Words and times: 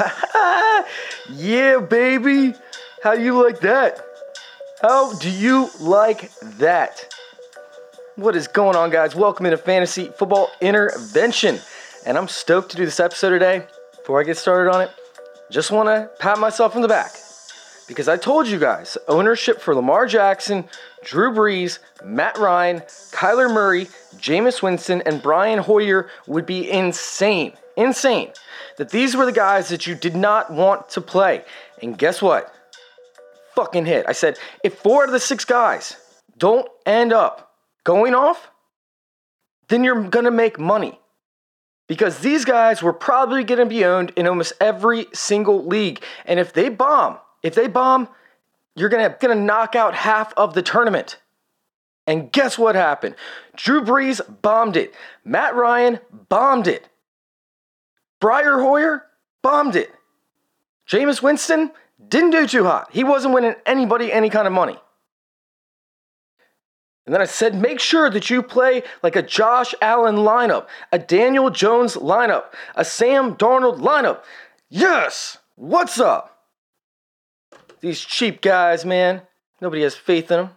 Yeah, 1.32 1.78
baby. 1.78 2.54
How 3.02 3.12
you 3.12 3.40
like 3.42 3.60
that? 3.60 4.00
How 4.82 5.14
do 5.18 5.30
you 5.30 5.70
like 5.78 6.32
that? 6.58 7.14
What 8.16 8.34
is 8.34 8.48
going 8.48 8.76
on, 8.76 8.90
guys? 8.90 9.14
Welcome 9.14 9.46
into 9.46 9.56
Fantasy 9.56 10.06
Football 10.06 10.50
Intervention. 10.60 11.60
And 12.04 12.18
I'm 12.18 12.28
stoked 12.28 12.72
to 12.72 12.76
do 12.76 12.84
this 12.84 12.98
episode 12.98 13.30
today. 13.30 13.64
Before 13.96 14.20
I 14.20 14.24
get 14.24 14.38
started 14.38 14.72
on 14.74 14.80
it, 14.82 14.90
just 15.50 15.70
want 15.70 15.88
to 15.88 16.10
pat 16.18 16.38
myself 16.38 16.74
on 16.74 16.82
the 16.82 16.88
back 16.88 17.12
because 17.86 18.08
I 18.08 18.16
told 18.16 18.48
you 18.48 18.58
guys 18.58 18.98
ownership 19.06 19.60
for 19.60 19.74
Lamar 19.74 20.06
Jackson, 20.06 20.64
Drew 21.04 21.32
Brees, 21.32 21.78
Matt 22.04 22.38
Ryan, 22.38 22.80
Kyler 23.12 23.52
Murray, 23.52 23.88
Jameis 24.16 24.62
Winston, 24.62 25.02
and 25.02 25.22
Brian 25.22 25.58
Hoyer 25.58 26.08
would 26.26 26.46
be 26.46 26.70
insane. 26.70 27.52
Insane. 27.76 28.32
That 28.76 28.90
these 28.90 29.16
were 29.16 29.24
the 29.24 29.32
guys 29.32 29.68
that 29.68 29.86
you 29.86 29.94
did 29.94 30.16
not 30.16 30.52
want 30.52 30.88
to 30.90 31.00
play. 31.00 31.44
And 31.82 31.96
guess 31.96 32.20
what? 32.20 32.52
Fucking 33.54 33.86
hit. 33.86 34.06
I 34.08 34.12
said, 34.12 34.38
if 34.64 34.74
four 34.78 35.02
out 35.02 35.08
of 35.08 35.12
the 35.12 35.20
six 35.20 35.44
guys 35.44 35.96
don't 36.36 36.68
end 36.86 37.12
up 37.12 37.52
going 37.84 38.14
off, 38.14 38.50
then 39.68 39.84
you're 39.84 40.04
gonna 40.04 40.30
make 40.30 40.58
money. 40.58 40.98
Because 41.86 42.18
these 42.18 42.44
guys 42.44 42.82
were 42.82 42.92
probably 42.92 43.44
gonna 43.44 43.66
be 43.66 43.84
owned 43.84 44.12
in 44.16 44.26
almost 44.26 44.52
every 44.60 45.06
single 45.12 45.64
league. 45.64 46.02
And 46.24 46.38
if 46.38 46.52
they 46.52 46.68
bomb, 46.68 47.18
if 47.42 47.54
they 47.54 47.66
bomb, 47.66 48.08
you're 48.76 48.88
gonna, 48.88 49.16
gonna 49.20 49.34
knock 49.34 49.74
out 49.74 49.94
half 49.94 50.32
of 50.36 50.54
the 50.54 50.62
tournament. 50.62 51.18
And 52.10 52.32
guess 52.32 52.58
what 52.58 52.74
happened? 52.74 53.14
Drew 53.54 53.84
Brees 53.84 54.20
bombed 54.42 54.76
it. 54.76 54.92
Matt 55.24 55.54
Ryan 55.54 56.00
bombed 56.28 56.66
it. 56.66 56.88
Brian 58.20 58.58
Hoyer 58.58 59.04
bombed 59.44 59.76
it. 59.76 59.94
Jameis 60.88 61.22
Winston 61.22 61.70
didn't 62.08 62.30
do 62.30 62.48
too 62.48 62.64
hot. 62.64 62.88
He 62.90 63.04
wasn't 63.04 63.32
winning 63.32 63.54
anybody 63.64 64.12
any 64.12 64.28
kind 64.28 64.48
of 64.48 64.52
money. 64.52 64.76
And 67.06 67.14
then 67.14 67.22
I 67.22 67.26
said, 67.26 67.54
make 67.54 67.78
sure 67.78 68.10
that 68.10 68.28
you 68.28 68.42
play 68.42 68.82
like 69.04 69.14
a 69.14 69.22
Josh 69.22 69.72
Allen 69.80 70.16
lineup, 70.16 70.66
a 70.90 70.98
Daniel 70.98 71.48
Jones 71.48 71.94
lineup, 71.94 72.46
a 72.74 72.84
Sam 72.84 73.36
Darnold 73.36 73.78
lineup. 73.78 74.24
Yes! 74.68 75.38
What's 75.54 76.00
up? 76.00 76.40
These 77.80 78.00
cheap 78.00 78.40
guys, 78.40 78.84
man. 78.84 79.22
Nobody 79.60 79.82
has 79.82 79.94
faith 79.94 80.32
in 80.32 80.38
them. 80.38 80.50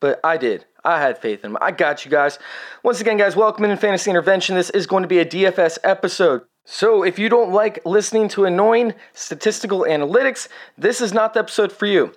But 0.00 0.18
I 0.24 0.38
did. 0.38 0.64
I 0.82 0.98
had 0.98 1.18
faith 1.18 1.44
in 1.44 1.52
them. 1.52 1.58
I 1.60 1.72
got 1.72 2.04
you 2.04 2.10
guys. 2.10 2.38
Once 2.82 3.00
again, 3.00 3.18
guys, 3.18 3.36
welcome 3.36 3.66
in 3.66 3.76
Fantasy 3.76 4.10
Intervention. 4.10 4.56
This 4.56 4.70
is 4.70 4.86
going 4.86 5.02
to 5.02 5.08
be 5.08 5.18
a 5.18 5.26
DFS 5.26 5.78
episode. 5.84 6.42
So, 6.64 7.02
if 7.02 7.18
you 7.18 7.28
don't 7.28 7.52
like 7.52 7.84
listening 7.84 8.28
to 8.30 8.44
annoying 8.44 8.94
statistical 9.12 9.80
analytics, 9.80 10.48
this 10.78 11.00
is 11.00 11.12
not 11.12 11.34
the 11.34 11.40
episode 11.40 11.72
for 11.72 11.86
you. 11.86 12.14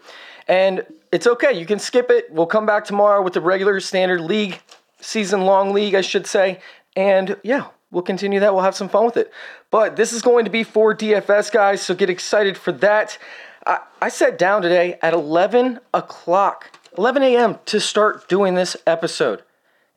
And 0.47 0.85
it's 1.11 1.27
okay, 1.27 1.57
you 1.57 1.65
can 1.65 1.79
skip 1.79 2.09
it. 2.09 2.31
We'll 2.31 2.45
come 2.45 2.65
back 2.65 2.85
tomorrow 2.85 3.21
with 3.21 3.33
the 3.33 3.41
regular 3.41 3.79
standard 3.79 4.21
league, 4.21 4.61
season 5.01 5.41
long 5.41 5.73
league, 5.73 5.95
I 5.95 6.01
should 6.01 6.27
say. 6.27 6.59
And 6.95 7.37
yeah, 7.43 7.67
we'll 7.91 8.03
continue 8.03 8.39
that. 8.39 8.53
We'll 8.53 8.63
have 8.63 8.75
some 8.75 8.89
fun 8.89 9.05
with 9.05 9.17
it. 9.17 9.31
But 9.71 9.95
this 9.95 10.13
is 10.13 10.21
going 10.21 10.45
to 10.45 10.51
be 10.51 10.63
for 10.63 10.95
DFS, 10.95 11.51
guys, 11.51 11.81
so 11.81 11.95
get 11.95 12.09
excited 12.09 12.57
for 12.57 12.71
that. 12.73 13.17
I, 13.65 13.79
I 14.01 14.09
sat 14.09 14.37
down 14.37 14.61
today 14.61 14.97
at 15.01 15.13
11 15.13 15.79
o'clock, 15.93 16.71
11 16.97 17.23
a.m. 17.23 17.59
to 17.65 17.79
start 17.79 18.27
doing 18.29 18.55
this 18.55 18.77
episode. 18.85 19.43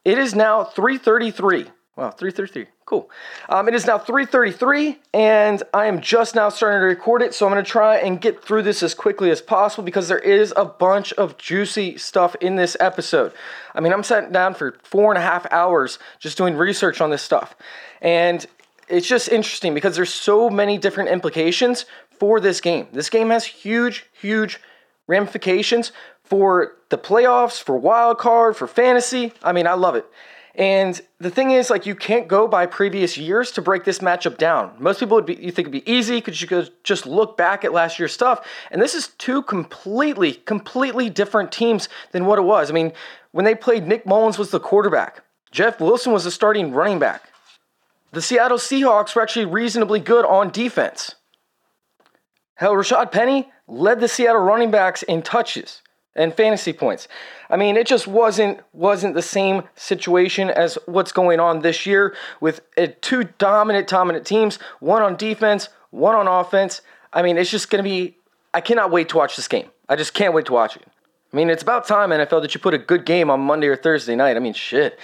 It 0.04 0.18
is 0.18 0.34
now 0.34 0.64
3:33. 0.64 1.70
Wow, 1.96 2.10
3:33. 2.10 2.66
Cool. 2.84 3.10
Um, 3.48 3.68
it 3.68 3.74
is 3.74 3.86
now 3.86 3.98
3:33, 3.98 4.98
and 5.12 5.62
I 5.74 5.86
am 5.86 6.00
just 6.00 6.34
now 6.34 6.48
starting 6.48 6.80
to 6.80 6.86
record 6.86 7.22
it. 7.22 7.34
So 7.34 7.46
I'm 7.46 7.52
going 7.52 7.64
to 7.64 7.70
try 7.70 7.96
and 7.96 8.20
get 8.20 8.44
through 8.44 8.62
this 8.62 8.82
as 8.82 8.94
quickly 8.94 9.30
as 9.30 9.42
possible 9.42 9.82
because 9.82 10.06
there 10.06 10.18
is 10.18 10.54
a 10.56 10.64
bunch 10.64 11.12
of 11.14 11.36
juicy 11.36 11.98
stuff 11.98 12.36
in 12.36 12.56
this 12.56 12.76
episode. 12.78 13.32
I 13.74 13.80
mean, 13.80 13.92
I'm 13.92 14.04
sitting 14.04 14.30
down 14.30 14.54
for 14.54 14.78
four 14.84 15.10
and 15.10 15.18
a 15.18 15.22
half 15.22 15.46
hours 15.50 15.98
just 16.20 16.38
doing 16.38 16.56
research 16.56 17.00
on 17.00 17.10
this 17.10 17.22
stuff, 17.22 17.56
and 18.00 18.46
it's 18.88 19.08
just 19.08 19.28
interesting 19.28 19.74
because 19.74 19.96
there's 19.96 20.14
so 20.14 20.48
many 20.48 20.78
different 20.78 21.10
implications 21.10 21.86
for 22.20 22.38
this 22.38 22.60
game. 22.60 22.86
This 22.92 23.10
game 23.10 23.30
has 23.30 23.44
huge, 23.44 24.06
huge 24.12 24.60
ramifications 25.06 25.93
for 26.25 26.77
the 26.89 26.99
playoffs, 26.99 27.62
for 27.62 27.77
wild 27.77 28.19
card, 28.19 28.56
for 28.56 28.67
fantasy. 28.67 29.33
I 29.43 29.53
mean, 29.53 29.67
I 29.67 29.75
love 29.75 29.94
it. 29.94 30.06
And 30.56 30.99
the 31.19 31.31
thing 31.31 31.50
is, 31.50 31.69
like, 31.69 31.84
you 31.84 31.94
can't 31.94 32.28
go 32.28 32.49
by 32.49 32.65
previous 32.65 33.19
years 33.19 33.50
to 33.53 33.62
break 33.62 33.84
this 33.84 33.99
matchup 33.99 34.39
down. 34.39 34.75
Most 34.78 35.00
people 35.00 35.17
would 35.17 35.27
be, 35.27 35.34
you 35.34 35.53
think 35.53 35.69
it'd 35.69 35.84
be 35.84 35.91
easy 35.91 36.15
because 36.17 36.41
you 36.41 36.49
could 36.49 36.71
just 36.83 37.05
look 37.06 37.37
back 37.37 37.62
at 37.62 37.75
last 37.75 37.99
year's 37.99 38.15
stuff. 38.15 38.47
And 38.71 38.81
this 38.81 38.94
is 38.94 39.09
two 39.19 39.43
completely, 39.43 40.33
completely 40.33 41.11
different 41.11 41.53
teams 41.53 41.91
than 42.12 42.25
what 42.25 42.38
it 42.38 42.43
was. 42.43 42.71
I 42.71 42.75
mean, 42.75 42.93
when 43.33 43.44
they 43.44 43.55
played, 43.55 43.87
Nick 43.87 44.06
Mullens 44.06 44.38
was 44.38 44.50
the 44.50 44.59
quarterback, 44.59 45.23
Jeff 45.50 45.78
Wilson 45.78 46.12
was 46.12 46.25
the 46.25 46.31
starting 46.31 46.73
running 46.73 46.99
back. 46.99 47.31
The 48.12 48.23
Seattle 48.23 48.59
Seahawks 48.59 49.15
were 49.15 49.23
actually 49.23 49.44
reasonably 49.44 50.00
good 50.00 50.25
on 50.25 50.50
defense. 50.50 51.17
Hell, 52.56 52.75
Rashaad 52.75 53.12
Penny 53.12 53.50
led 53.69 54.00
the 54.00 54.09
Seattle 54.09 54.43
running 54.43 54.71
backs 54.71 55.03
in 55.03 55.22
touches 55.22 55.83
and 56.15 56.34
fantasy 56.34 56.72
points. 56.72 57.06
I 57.50 57.56
mean, 57.56 57.77
it 57.77 57.87
just 57.87 58.06
wasn't 58.06 58.61
wasn't 58.72 59.15
the 59.15 59.22
same 59.22 59.62
situation 59.77 60.50
as 60.50 60.78
what's 60.87 61.12
going 61.12 61.39
on 61.39 61.61
this 61.61 61.87
year 61.87 62.17
with 62.41 62.62
uh, 62.77 62.89
two 63.00 63.25
dominant 63.39 63.89
dominant 63.89 64.27
teams, 64.27 64.59
one 64.81 65.03
on 65.03 65.17
defense, 65.17 65.69
one 65.91 66.15
on 66.15 66.27
offense. 66.27 66.81
I 67.12 67.22
mean, 67.22 67.37
it's 67.39 67.50
just 67.50 67.71
going 67.71 67.84
to 67.84 67.89
be 67.89 68.17
I 68.55 68.61
cannot 68.61 68.91
wait 68.91 69.11
to 69.11 69.17
watch 69.19 69.37
this 69.37 69.49
game. 69.49 69.69
I 69.88 69.97
just 69.97 70.15
can't 70.15 70.34
wait 70.34 70.47
to 70.47 70.53
watch 70.53 70.77
it. 70.77 70.83
I 71.33 71.37
mean, 71.37 71.50
it's 71.50 71.62
about 71.62 71.87
time 71.87 72.11
NFL 72.11 72.41
that 72.43 72.55
you 72.55 72.61
put 72.61 72.73
a 72.73 72.78
good 72.78 73.05
game 73.05 73.31
on 73.31 73.41
Monday 73.41 73.67
or 73.67 73.77
Thursday 73.77 74.17
night. 74.17 74.37
I 74.37 74.41
mean, 74.41 74.55
shit. 74.55 74.99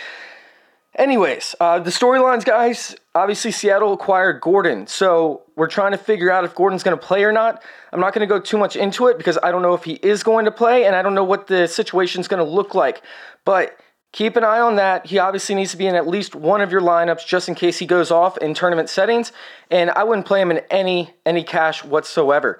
Anyways, 0.94 1.54
uh, 1.58 1.78
the 1.78 1.90
storylines, 1.90 2.44
guys. 2.44 2.94
Obviously, 3.14 3.50
Seattle 3.50 3.94
acquired 3.94 4.42
Gordon, 4.42 4.86
so 4.86 5.42
we're 5.56 5.68
trying 5.68 5.92
to 5.92 5.98
figure 5.98 6.30
out 6.30 6.44
if 6.44 6.54
Gordon's 6.54 6.82
going 6.82 6.98
to 6.98 7.02
play 7.02 7.24
or 7.24 7.32
not. 7.32 7.62
I'm 7.92 8.00
not 8.00 8.12
going 8.12 8.26
to 8.28 8.32
go 8.32 8.38
too 8.38 8.58
much 8.58 8.76
into 8.76 9.06
it 9.06 9.16
because 9.16 9.38
I 9.42 9.50
don't 9.50 9.62
know 9.62 9.72
if 9.72 9.84
he 9.84 9.94
is 9.94 10.22
going 10.22 10.44
to 10.44 10.50
play, 10.50 10.84
and 10.84 10.94
I 10.94 11.00
don't 11.00 11.14
know 11.14 11.24
what 11.24 11.46
the 11.46 11.66
situation's 11.66 12.28
going 12.28 12.44
to 12.44 12.50
look 12.50 12.74
like. 12.74 13.02
But 13.46 13.78
keep 14.12 14.36
an 14.36 14.44
eye 14.44 14.60
on 14.60 14.76
that. 14.76 15.06
He 15.06 15.18
obviously 15.18 15.54
needs 15.54 15.70
to 15.70 15.78
be 15.78 15.86
in 15.86 15.94
at 15.94 16.06
least 16.06 16.34
one 16.34 16.60
of 16.60 16.70
your 16.70 16.82
lineups 16.82 17.26
just 17.26 17.48
in 17.48 17.54
case 17.54 17.78
he 17.78 17.86
goes 17.86 18.10
off 18.10 18.36
in 18.38 18.52
tournament 18.52 18.90
settings. 18.90 19.32
And 19.70 19.90
I 19.90 20.04
wouldn't 20.04 20.26
play 20.26 20.42
him 20.42 20.50
in 20.50 20.60
any 20.70 21.14
any 21.24 21.42
cash 21.42 21.82
whatsoever. 21.84 22.58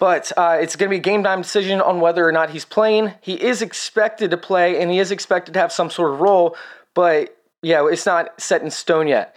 But 0.00 0.32
uh, 0.36 0.58
it's 0.60 0.74
going 0.74 0.88
to 0.88 0.90
be 0.90 0.96
a 0.96 1.00
game 1.00 1.22
time 1.22 1.42
decision 1.42 1.80
on 1.80 2.00
whether 2.00 2.26
or 2.26 2.32
not 2.32 2.50
he's 2.50 2.64
playing. 2.64 3.12
He 3.20 3.34
is 3.34 3.62
expected 3.62 4.32
to 4.32 4.36
play, 4.36 4.82
and 4.82 4.90
he 4.90 4.98
is 4.98 5.12
expected 5.12 5.54
to 5.54 5.60
have 5.60 5.70
some 5.70 5.90
sort 5.90 6.12
of 6.12 6.20
role. 6.20 6.56
But 6.94 7.36
yeah, 7.62 7.86
it's 7.86 8.06
not 8.06 8.40
set 8.40 8.62
in 8.62 8.70
stone 8.70 9.06
yet. 9.06 9.34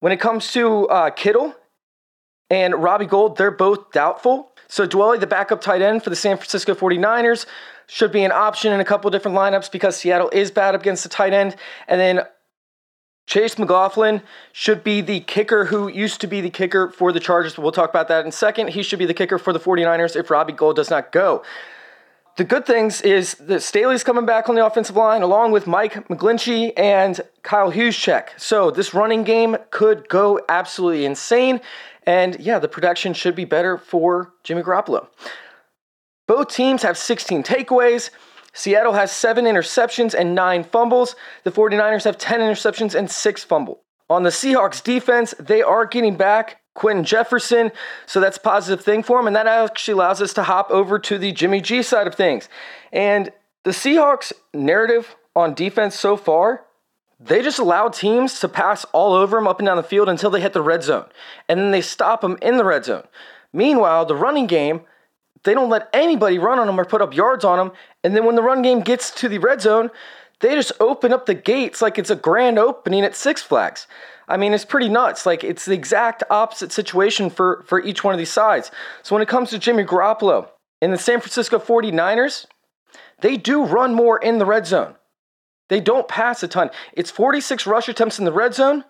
When 0.00 0.12
it 0.12 0.20
comes 0.20 0.52
to 0.52 0.86
uh, 0.88 1.10
Kittle 1.10 1.54
and 2.50 2.74
Robbie 2.74 3.06
Gould, 3.06 3.36
they're 3.36 3.50
both 3.50 3.92
doubtful. 3.92 4.52
So 4.68 4.86
Dwelley, 4.86 5.18
the 5.18 5.26
backup 5.26 5.60
tight 5.60 5.80
end 5.80 6.04
for 6.04 6.10
the 6.10 6.16
San 6.16 6.36
Francisco 6.36 6.74
49ers, 6.74 7.46
should 7.86 8.12
be 8.12 8.22
an 8.22 8.32
option 8.32 8.72
in 8.72 8.80
a 8.80 8.84
couple 8.84 9.10
different 9.10 9.36
lineups 9.36 9.72
because 9.72 9.96
Seattle 9.96 10.28
is 10.30 10.50
bad 10.50 10.74
against 10.74 11.02
the 11.02 11.08
tight 11.08 11.32
end. 11.32 11.56
And 11.86 11.98
then 11.98 12.20
Chase 13.26 13.58
McLaughlin 13.58 14.22
should 14.52 14.84
be 14.84 15.00
the 15.00 15.20
kicker 15.20 15.66
who 15.66 15.88
used 15.88 16.20
to 16.20 16.26
be 16.26 16.40
the 16.40 16.50
kicker 16.50 16.90
for 16.90 17.12
the 17.12 17.20
Chargers. 17.20 17.54
But 17.54 17.62
we'll 17.62 17.72
talk 17.72 17.90
about 17.90 18.08
that 18.08 18.22
in 18.22 18.28
a 18.28 18.32
second. 18.32 18.70
He 18.70 18.82
should 18.82 18.98
be 18.98 19.06
the 19.06 19.14
kicker 19.14 19.38
for 19.38 19.52
the 19.52 19.60
49ers 19.60 20.16
if 20.16 20.30
Robbie 20.30 20.52
Gould 20.52 20.76
does 20.76 20.90
not 20.90 21.12
go. 21.12 21.42
The 22.38 22.44
good 22.44 22.66
things 22.66 23.02
is 23.02 23.34
that 23.34 23.64
Staley's 23.64 24.04
coming 24.04 24.24
back 24.24 24.48
on 24.48 24.54
the 24.54 24.64
offensive 24.64 24.94
line 24.94 25.22
along 25.22 25.50
with 25.50 25.66
Mike 25.66 26.06
McGlinchey 26.06 26.72
and 26.76 27.20
Kyle 27.42 27.72
Juszczyk. 27.72 28.28
So 28.36 28.70
this 28.70 28.94
running 28.94 29.24
game 29.24 29.56
could 29.72 30.08
go 30.08 30.40
absolutely 30.48 31.04
insane. 31.04 31.60
And 32.04 32.38
yeah, 32.38 32.60
the 32.60 32.68
production 32.68 33.12
should 33.12 33.34
be 33.34 33.44
better 33.44 33.76
for 33.76 34.34
Jimmy 34.44 34.62
Garoppolo. 34.62 35.08
Both 36.28 36.54
teams 36.54 36.82
have 36.82 36.96
16 36.96 37.42
takeaways. 37.42 38.10
Seattle 38.52 38.92
has 38.92 39.10
seven 39.10 39.44
interceptions 39.44 40.14
and 40.14 40.36
nine 40.36 40.62
fumbles. 40.62 41.16
The 41.42 41.50
49ers 41.50 42.04
have 42.04 42.18
10 42.18 42.38
interceptions 42.38 42.94
and 42.94 43.10
six 43.10 43.42
fumbles. 43.42 43.78
On 44.08 44.22
the 44.22 44.30
Seahawks 44.30 44.80
defense, 44.80 45.34
they 45.40 45.60
are 45.60 45.86
getting 45.86 46.16
back 46.16 46.57
Quinton 46.78 47.04
Jefferson, 47.04 47.72
so 48.06 48.20
that's 48.20 48.36
a 48.36 48.40
positive 48.40 48.84
thing 48.84 49.02
for 49.02 49.18
him, 49.18 49.26
and 49.26 49.34
that 49.34 49.48
actually 49.48 49.94
allows 49.94 50.22
us 50.22 50.32
to 50.34 50.44
hop 50.44 50.70
over 50.70 50.98
to 51.00 51.18
the 51.18 51.32
Jimmy 51.32 51.60
G 51.60 51.82
side 51.82 52.06
of 52.06 52.14
things. 52.14 52.48
And 52.92 53.32
the 53.64 53.72
Seahawks 53.72 54.32
narrative 54.54 55.16
on 55.34 55.54
defense 55.54 55.98
so 55.98 56.16
far, 56.16 56.64
they 57.18 57.42
just 57.42 57.58
allow 57.58 57.88
teams 57.88 58.38
to 58.38 58.48
pass 58.48 58.84
all 58.92 59.12
over 59.12 59.36
them 59.36 59.48
up 59.48 59.58
and 59.58 59.66
down 59.66 59.76
the 59.76 59.82
field 59.82 60.08
until 60.08 60.30
they 60.30 60.40
hit 60.40 60.52
the 60.52 60.62
red 60.62 60.84
zone, 60.84 61.06
and 61.48 61.58
then 61.58 61.72
they 61.72 61.80
stop 61.80 62.20
them 62.20 62.38
in 62.40 62.56
the 62.56 62.64
red 62.64 62.84
zone. 62.84 63.08
Meanwhile, 63.52 64.06
the 64.06 64.14
running 64.14 64.46
game, 64.46 64.82
they 65.42 65.54
don't 65.54 65.70
let 65.70 65.88
anybody 65.92 66.38
run 66.38 66.60
on 66.60 66.68
them 66.68 66.78
or 66.78 66.84
put 66.84 67.02
up 67.02 67.12
yards 67.12 67.44
on 67.44 67.58
them, 67.58 67.72
and 68.04 68.14
then 68.14 68.24
when 68.24 68.36
the 68.36 68.42
run 68.42 68.62
game 68.62 68.80
gets 68.80 69.10
to 69.16 69.28
the 69.28 69.38
red 69.38 69.60
zone, 69.60 69.90
they 70.38 70.54
just 70.54 70.70
open 70.78 71.12
up 71.12 71.26
the 71.26 71.34
gates 71.34 71.82
like 71.82 71.98
it's 71.98 72.10
a 72.10 72.16
grand 72.16 72.56
opening 72.56 73.04
at 73.04 73.16
Six 73.16 73.42
Flags. 73.42 73.88
I 74.28 74.36
mean, 74.36 74.52
it's 74.52 74.64
pretty 74.64 74.88
nuts. 74.88 75.26
Like 75.26 75.42
it's 75.42 75.64
the 75.64 75.74
exact 75.74 76.22
opposite 76.30 76.70
situation 76.70 77.30
for 77.30 77.64
for 77.66 77.82
each 77.82 78.04
one 78.04 78.14
of 78.14 78.18
these 78.18 78.32
sides. 78.32 78.70
So 79.02 79.14
when 79.14 79.22
it 79.22 79.28
comes 79.28 79.50
to 79.50 79.58
Jimmy 79.58 79.84
Garoppolo 79.84 80.48
in 80.80 80.90
the 80.90 80.98
San 80.98 81.20
Francisco 81.20 81.58
49ers, 81.58 82.46
they 83.20 83.36
do 83.36 83.64
run 83.64 83.94
more 83.94 84.18
in 84.18 84.38
the 84.38 84.46
red 84.46 84.66
zone. 84.66 84.94
They 85.68 85.80
don't 85.80 86.08
pass 86.08 86.42
a 86.42 86.48
ton. 86.48 86.70
It's 86.92 87.10
46 87.10 87.66
rush 87.66 87.88
attempts 87.88 88.18
in 88.18 88.24
the 88.24 88.32
red 88.32 88.54
zone 88.54 88.84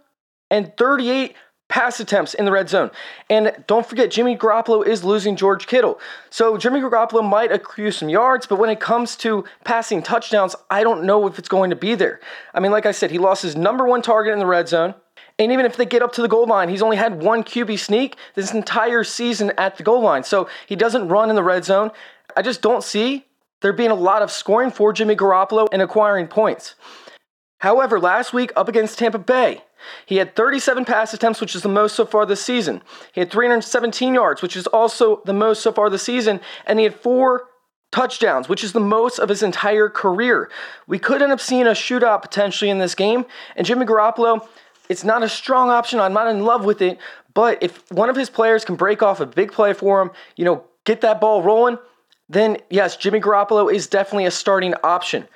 and 0.51 0.77
38 0.77 1.35
pass 1.69 2.01
attempts 2.01 2.35
in 2.35 2.45
the 2.45 2.53
red 2.53 2.69
zone. 2.69 2.91
And 3.29 3.53
don't 3.67 3.87
forget, 3.87 4.11
Jimmy 4.11 4.37
Garoppolo 4.37 4.87
is 4.87 5.05
losing 5.05 5.37
George 5.37 5.67
Kittle. 5.67 6.01
So 6.31 6.57
Jimmy 6.57 6.81
Garoppolo 6.81 7.29
might 7.29 7.53
accrue 7.53 7.91
some 7.91 8.09
yards, 8.09 8.47
but 8.47 8.59
when 8.59 8.71
it 8.71 8.81
comes 8.81 9.17
to 9.17 9.45
passing 9.65 10.03
touchdowns, 10.03 10.57
I 10.71 10.83
don't 10.83 11.05
know 11.05 11.27
if 11.27 11.39
it's 11.39 11.49
going 11.49 11.71
to 11.71 11.77
be 11.77 11.95
there. 11.95 12.21
I 12.55 12.61
mean, 12.61 12.73
like 12.73 12.87
I 12.87 12.93
said, 12.93 13.11
he 13.11 13.19
lost 13.19 13.43
his 13.43 13.57
number 13.57 13.87
one 13.87 14.03
target 14.03 14.33
in 14.33 14.39
the 14.39 14.47
red 14.47 14.69
zone. 14.69 14.95
And 15.39 15.53
even 15.53 15.67
if 15.67 15.77
they 15.77 15.87
get 15.87 16.03
up 16.03 16.13
to 16.15 16.23
the 16.23 16.29
goal 16.29 16.47
line, 16.47 16.69
he's 16.69 16.83
only 16.83 16.97
had 16.97 17.23
one 17.23 17.45
QB 17.45 17.79
sneak 17.79 18.17
this 18.35 18.53
entire 18.53 19.05
season 19.05 19.53
at 19.57 19.77
the 19.77 19.85
goal 19.85 20.03
line. 20.03 20.25
So 20.25 20.49
he 20.67 20.75
doesn't 20.75 21.09
run 21.09 21.31
in 21.31 21.37
the 21.37 21.43
red 21.43 21.65
zone. 21.65 21.91
I 22.37 22.43
just 22.43 22.61
don't 22.61 22.83
see 22.83 23.27
there 23.61 23.73
being 23.73 23.91
a 23.91 23.95
lot 23.95 24.23
of 24.23 24.31
scoring 24.31 24.71
for 24.71 24.93
Jimmy 24.93 25.17
Garoppolo 25.17 25.69
and 25.73 25.83
acquiring 25.83 26.27
points. 26.27 26.75
However, 27.59 27.99
last 27.99 28.33
week 28.33 28.53
up 28.57 28.69
against 28.69 28.99
Tampa 28.99 29.19
Bay, 29.19 29.63
he 30.07 30.17
had 30.17 30.35
37 30.35 30.85
pass 30.85 31.15
attempts, 31.15 31.41
which 31.41 31.55
is 31.55 31.63
the 31.63 31.69
most 31.69 31.95
so 31.95 32.05
far 32.05 32.27
this 32.27 32.45
season. 32.45 32.83
He 33.13 33.21
had 33.21 33.31
317 33.31 34.15
yards, 34.15 34.43
which 34.43 34.57
is 34.57 34.67
also 34.69 35.23
the 35.25 35.33
most 35.33 35.63
so 35.63 35.73
far 35.73 35.91
this 35.91 36.03
season, 36.03 36.41
and 36.67 36.79
he 36.79 36.85
had 36.85 36.95
four 36.95 37.49
touchdowns, 37.91 38.49
which 38.49 38.63
is 38.63 38.73
the 38.73 38.81
most 38.81 39.19
of 39.19 39.29
his 39.29 39.43
entire 39.43 39.89
career. 39.89 40.51
We 40.87 40.99
could 40.99 41.23
end 41.23 41.33
up 41.33 41.41
seeing 41.41 41.67
a 41.67 41.71
shootout 41.71 42.23
potentially 42.23 42.71
in 42.71 42.79
this 42.79 42.95
game, 42.95 43.25
and 43.57 43.67
Jimmy 43.67 43.87
Garoppolo, 43.87 44.47
it's 44.89 45.05
not 45.05 45.23
a 45.23 45.29
strong 45.29 45.71
option. 45.71 46.01
I'm 46.01 46.13
not 46.13 46.29
in 46.29 46.45
love 46.45 46.65
with 46.65 46.83
it, 46.83 46.99
but 47.35 47.63
if 47.63 47.91
one 47.91 48.11
of 48.11 48.17
his 48.17 48.31
players 48.31 48.65
can 48.65 48.77
break 48.77 49.03
off 49.03 49.21
a 49.21 49.27
big 49.27 49.53
play 49.53 49.73
for 49.73 50.01
him, 50.01 50.11
you 50.37 50.45
know, 50.45 50.65
get 50.85 51.01
that 51.03 51.21
ball 51.21 51.43
rolling, 51.43 51.79
then 52.29 52.59
yes, 52.71 52.97
Jimmy 52.97 53.21
Garoppolo 53.21 53.73
is 53.73 53.87
definitely 53.87 54.27
a 54.27 54.31
starting 54.31 54.75
option. 54.83 55.29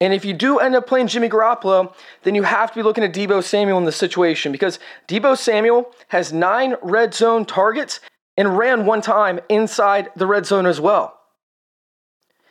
And 0.00 0.12
if 0.12 0.24
you 0.24 0.32
do 0.32 0.58
end 0.58 0.74
up 0.74 0.86
playing 0.86 1.06
Jimmy 1.06 1.28
Garoppolo, 1.28 1.94
then 2.24 2.34
you 2.34 2.42
have 2.42 2.70
to 2.70 2.76
be 2.76 2.82
looking 2.82 3.04
at 3.04 3.14
Deebo 3.14 3.42
Samuel 3.42 3.78
in 3.78 3.84
this 3.84 3.96
situation 3.96 4.52
because 4.52 4.78
Deebo 5.08 5.38
Samuel 5.38 5.90
has 6.08 6.32
nine 6.32 6.74
red 6.82 7.14
zone 7.14 7.44
targets 7.44 8.00
and 8.36 8.58
ran 8.58 8.86
one 8.86 9.00
time 9.00 9.40
inside 9.48 10.10
the 10.16 10.26
red 10.26 10.46
zone 10.46 10.66
as 10.66 10.80
well. 10.80 11.20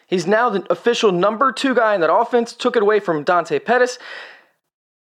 He's 0.08 0.28
now 0.28 0.50
the 0.50 0.66
official 0.72 1.12
number 1.12 1.52
two 1.52 1.76
guy 1.76 1.96
in 1.96 2.02
that 2.02 2.14
offense, 2.14 2.54
took 2.54 2.76
it 2.76 2.84
away 2.84 3.00
from 3.00 3.24
Dante 3.24 3.60
Pettis. 3.60 3.98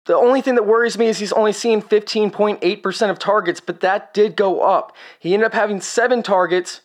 The 0.05 0.15
only 0.15 0.41
thing 0.41 0.55
that 0.55 0.65
worries 0.65 0.97
me 0.97 1.07
is 1.07 1.19
he's 1.19 1.31
only 1.31 1.53
seen 1.53 1.81
15.8% 1.81 3.09
of 3.09 3.19
targets, 3.19 3.61
but 3.61 3.79
that 3.79 4.13
did 4.13 4.35
go 4.35 4.59
up. 4.61 4.93
He 5.19 5.33
ended 5.33 5.47
up 5.47 5.53
having 5.53 5.79
seven 5.79 6.21
targets 6.21 6.81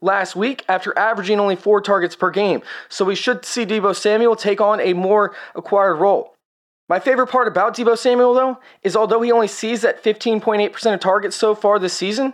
last 0.00 0.34
week 0.36 0.64
after 0.68 0.98
averaging 0.98 1.38
only 1.38 1.56
four 1.56 1.82
targets 1.82 2.16
per 2.16 2.30
game. 2.30 2.62
So 2.88 3.04
we 3.04 3.14
should 3.14 3.44
see 3.44 3.66
Deebo 3.66 3.94
Samuel 3.94 4.36
take 4.36 4.62
on 4.62 4.80
a 4.80 4.94
more 4.94 5.34
acquired 5.54 5.96
role. 5.96 6.34
My 6.88 7.00
favorite 7.00 7.26
part 7.26 7.48
about 7.48 7.76
Deebo 7.76 7.98
Samuel, 7.98 8.32
though, 8.32 8.58
is 8.82 8.96
although 8.96 9.20
he 9.20 9.32
only 9.32 9.48
sees 9.48 9.82
that 9.82 10.02
15.8% 10.02 10.94
of 10.94 11.00
targets 11.00 11.36
so 11.36 11.54
far 11.54 11.78
this 11.78 11.92
season, 11.92 12.32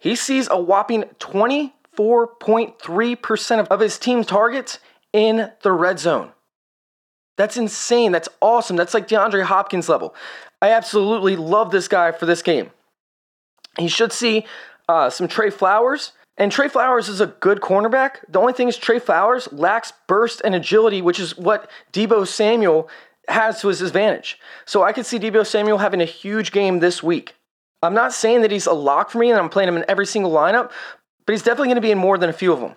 he 0.00 0.16
sees 0.16 0.48
a 0.50 0.58
whopping 0.58 1.04
24.3% 1.20 3.66
of 3.66 3.80
his 3.80 3.98
team's 3.98 4.26
targets 4.26 4.80
in 5.12 5.50
the 5.62 5.72
red 5.72 5.98
zone. 5.98 6.32
That's 7.40 7.56
insane. 7.56 8.12
That's 8.12 8.28
awesome. 8.42 8.76
That's 8.76 8.92
like 8.92 9.08
DeAndre 9.08 9.44
Hopkins 9.44 9.88
level. 9.88 10.14
I 10.60 10.72
absolutely 10.72 11.36
love 11.36 11.70
this 11.70 11.88
guy 11.88 12.12
for 12.12 12.26
this 12.26 12.42
game. 12.42 12.70
He 13.78 13.88
should 13.88 14.12
see 14.12 14.44
uh, 14.90 15.08
some 15.08 15.26
Tre 15.26 15.48
Flowers. 15.48 16.12
And 16.36 16.52
Tre 16.52 16.68
Flowers 16.68 17.08
is 17.08 17.18
a 17.18 17.28
good 17.28 17.62
cornerback. 17.62 18.16
The 18.28 18.38
only 18.38 18.52
thing 18.52 18.68
is, 18.68 18.76
Tre 18.76 18.98
Flowers 18.98 19.50
lacks 19.52 19.94
burst 20.06 20.42
and 20.44 20.54
agility, 20.54 21.00
which 21.00 21.18
is 21.18 21.34
what 21.38 21.70
Deebo 21.94 22.26
Samuel 22.26 22.90
has 23.26 23.62
to 23.62 23.68
his 23.68 23.80
advantage. 23.80 24.38
So 24.66 24.82
I 24.82 24.92
could 24.92 25.06
see 25.06 25.18
Deebo 25.18 25.46
Samuel 25.46 25.78
having 25.78 26.02
a 26.02 26.04
huge 26.04 26.52
game 26.52 26.80
this 26.80 27.02
week. 27.02 27.36
I'm 27.82 27.94
not 27.94 28.12
saying 28.12 28.42
that 28.42 28.50
he's 28.50 28.66
a 28.66 28.74
lock 28.74 29.08
for 29.08 29.16
me 29.16 29.30
and 29.30 29.40
I'm 29.40 29.48
playing 29.48 29.70
him 29.70 29.78
in 29.78 29.86
every 29.88 30.04
single 30.04 30.30
lineup, 30.30 30.72
but 31.24 31.32
he's 31.32 31.42
definitely 31.42 31.68
going 31.68 31.76
to 31.76 31.80
be 31.80 31.90
in 31.90 31.96
more 31.96 32.18
than 32.18 32.28
a 32.28 32.34
few 32.34 32.52
of 32.52 32.60
them. 32.60 32.74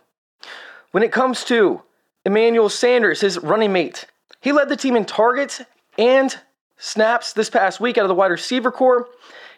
When 0.91 1.03
it 1.03 1.11
comes 1.11 1.43
to 1.45 1.81
Emmanuel 2.25 2.69
Sanders, 2.69 3.19
his 3.19 3.37
running 3.39 3.73
mate, 3.73 4.05
he 4.41 4.51
led 4.51 4.69
the 4.69 4.75
team 4.75 4.95
in 4.95 5.05
targets 5.05 5.61
and 5.97 6.35
snaps 6.77 7.33
this 7.33 7.49
past 7.49 7.79
week 7.79 7.97
out 7.97 8.03
of 8.03 8.09
the 8.09 8.15
wide 8.15 8.31
receiver 8.31 8.71
core. 8.71 9.07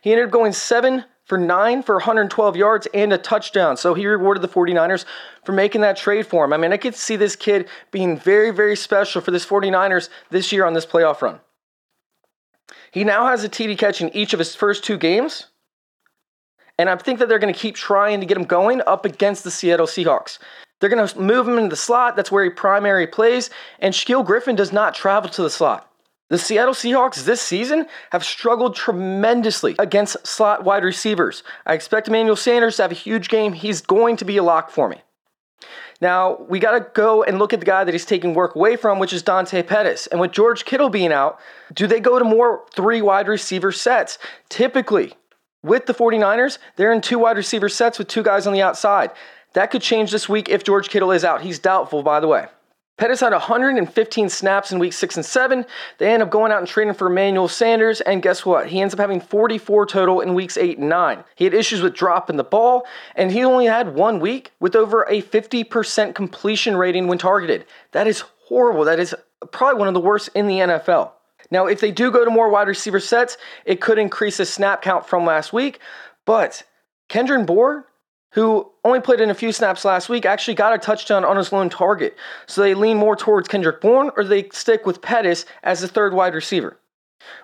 He 0.01 0.12
ended 0.12 0.27
up 0.27 0.31
going 0.31 0.54
seven 0.54 1.06
for 1.25 1.38
nine 1.38 1.81
for 1.81 1.95
112 1.95 2.56
yards 2.56 2.88
and 2.94 3.12
a 3.12 3.18
touchdown. 3.18 3.77
So 3.77 3.94
he 3.94 4.06
rewarded 4.06 4.44
the 4.44 4.48
49ers 4.48 5.06
for 5.44 5.51
making 5.51 5.81
that 5.81 5.98
trade 5.98 6.27
for 6.27 6.45
him. 6.45 6.54
I 6.54 6.57
mean, 6.57 6.72
I 6.72 6.77
could 6.77 6.95
see 6.95 7.16
this 7.16 7.36
kid 7.36 7.68
being 7.92 8.18
very, 8.18 8.51
very 8.51 8.75
special 8.75 9.22
for 9.22 9.31
this 9.31 9.45
49ers 9.45 10.10
this 10.30 10.51
year 10.51 10.66
on 10.66 10.74
this 10.74 10.86
playoff 10.86 11.22
run. 11.22 11.39
He 12.92 13.04
now 13.04 13.27
has 13.27 13.44
a 13.44 13.50
TD 13.50 13.77
catch 13.77 14.01
in 14.01 14.16
each 14.16 14.33
of 14.33 14.39
his 14.39 14.56
first 14.56 14.83
two 14.83 14.98
games. 14.98 15.48
And 16.77 16.89
I 16.89 16.96
think 16.98 17.20
that 17.20 17.29
they're 17.29 17.39
going 17.39 17.53
to 17.53 17.60
keep 17.60 17.75
trying 17.75 18.20
to 18.20 18.25
get 18.25 18.38
him 18.38 18.44
going 18.44 18.82
up 18.86 19.05
against 19.05 19.44
the 19.44 19.51
Seattle 19.51 19.88
Seahawks. 19.88 20.39
They're 20.79 20.89
going 20.89 21.08
to 21.08 21.20
move 21.20 21.48
him 21.48 21.58
into 21.58 21.70
the 21.70 21.75
slot. 21.75 22.15
That's 22.15 22.32
where 22.32 22.44
he 22.44 22.50
primary 22.50 23.08
plays. 23.08 23.50
And 23.79 23.94
Shaquill 23.94 24.25
Griffin 24.25 24.55
does 24.55 24.74
not 24.74 24.96
travel 24.96 25.29
to 25.29 25.41
the 25.41 25.50
slot. 25.50 25.89
The 26.29 26.39
Seattle 26.39 26.74
Seahawks 26.74 27.24
this 27.24 27.41
season 27.41 27.86
have 28.12 28.24
struggled 28.24 28.75
tremendously 28.75 29.75
against 29.77 30.25
slot 30.25 30.63
wide 30.63 30.84
receivers. 30.84 31.44
I 31.67 31.75
expect 31.75 32.08
Emmanuel 32.08 32.36
Sanders 32.36 32.77
to 32.77 32.82
have 32.82 32.91
a 32.91 32.96
huge 32.96 33.29
game. 33.29 33.53
He's 33.53 33.82
going 33.82 34.17
to 34.17 34.25
be 34.25 34.38
a 34.38 34.44
lock 34.44 34.72
for 34.72 34.89
me. 34.89 35.01
Now, 36.01 36.38
we 36.50 36.60
got 36.60 36.72
to 36.72 36.91
go 36.94 37.24
and 37.24 37.39
look 37.39 37.53
at 37.53 37.60
the 37.60 37.65
guy 37.65 37.84
that 37.84 37.94
he's 37.94 38.05
taking 38.05 38.34
work 38.34 38.55
away 38.55 38.75
from, 38.75 39.00
which 39.00 39.13
is 39.13 39.22
Dante 39.22 39.62
Pettis. 39.63 40.08
And 40.08 40.20
with 40.20 40.32
George 40.32 40.65
Kittle 40.65 40.89
being 40.89 41.13
out, 41.13 41.39
do 41.74 41.88
they 41.88 42.00
go 42.00 42.20
to 42.20 42.25
more 42.25 42.65
three 42.75 43.01
wide 43.01 43.27
receiver 43.27 43.72
sets? 43.72 44.17
Typically, 44.50 45.13
with 45.63 45.86
the 45.86 45.94
49ers, 45.94 46.58
they're 46.75 46.91
in 46.91 47.01
two 47.01 47.20
wide 47.20 47.38
receiver 47.38 47.70
sets 47.70 47.98
with 47.98 48.08
two 48.08 48.24
guys 48.24 48.46
on 48.46 48.53
the 48.53 48.62
outside. 48.62 49.12
That 49.55 49.71
could 49.71 49.81
change 49.81 50.12
this 50.12 50.27
week 50.27 50.50
if 50.50 50.63
George 50.63 50.89
Kittle 50.89 51.12
is 51.12 51.24
out. 51.24 51.41
He's 51.41 51.59
doubtful, 51.59 52.03
by 52.03 52.19
the 52.19 52.27
way. 52.27 52.47
Pettis 52.97 53.21
had 53.21 53.31
115 53.31 54.29
snaps 54.29 54.71
in 54.71 54.79
week 54.79 54.93
six 54.93 55.15
and 55.15 55.25
seven. 55.25 55.65
They 55.97 56.13
end 56.13 56.24
up 56.24 56.29
going 56.29 56.51
out 56.51 56.59
and 56.59 56.67
trading 56.67 56.93
for 56.93 57.07
Emmanuel 57.07 57.47
Sanders, 57.47 58.00
and 58.01 58.21
guess 58.21 58.45
what? 58.45 58.67
He 58.67 58.79
ends 58.79 58.93
up 58.93 59.00
having 59.00 59.19
44 59.19 59.85
total 59.85 60.21
in 60.21 60.33
weeks 60.33 60.57
eight 60.57 60.77
and 60.77 60.88
nine. 60.88 61.24
He 61.35 61.45
had 61.45 61.53
issues 61.53 61.81
with 61.81 61.93
dropping 61.93 62.38
the 62.38 62.43
ball, 62.43 62.85
and 63.15 63.31
he 63.31 63.43
only 63.43 63.65
had 63.65 63.95
one 63.95 64.19
week 64.19 64.51
with 64.59 64.75
over 64.75 65.03
a 65.03 65.21
50% 65.21 66.15
completion 66.15 66.75
rating 66.77 67.07
when 67.07 67.17
targeted. 67.17 67.65
That 67.91 68.07
is 68.07 68.24
horrible. 68.47 68.85
That 68.85 69.00
is 69.00 69.15
probably 69.51 69.79
one 69.79 69.88
of 69.89 69.93
the 69.93 70.00
worst 70.01 70.29
in 70.35 70.47
the 70.47 70.59
NFL. 70.59 71.12
Now, 71.50 71.67
if 71.67 71.79
they 71.79 71.91
do 71.91 72.12
go 72.12 72.25
to 72.25 72.31
more 72.31 72.50
wide 72.50 72.67
receiver 72.67 73.00
sets, 73.00 73.38
it 73.65 73.79
could 73.79 74.00
increase 74.00 74.38
the 74.38 74.45
snap 74.45 74.81
count 74.81 75.05
from 75.05 75.25
last 75.25 75.51
week, 75.53 75.79
but 76.25 76.63
Kendrick 77.07 77.45
Bourne 77.45 77.83
who 78.36 78.70
only 78.84 79.00
played 79.00 79.22
in 79.22 79.30
a 79.30 79.34
few 79.34 79.54
snaps 79.54 79.86
last 79.86 80.10
week, 80.10 80.25
actually 80.25 80.56
got 80.56 80.74
a 80.74 80.77
touchdown 80.77 81.24
on 81.24 81.38
his 81.38 81.54
lone 81.54 81.70
target. 81.70 82.18
So 82.48 82.62
they 82.62 82.74
lean 82.74 82.98
more 82.98 83.15
towards 83.15 83.48
Kendrick 83.48 83.80
Bourne 83.80 84.12
or 84.18 84.25
they 84.25 84.50
stick 84.50 84.86
with 84.86 85.01
Pettis 85.01 85.46
as 85.63 85.80
the 85.80 85.88
third 85.88 86.13
wide 86.13 86.36
receiver. 86.36 86.77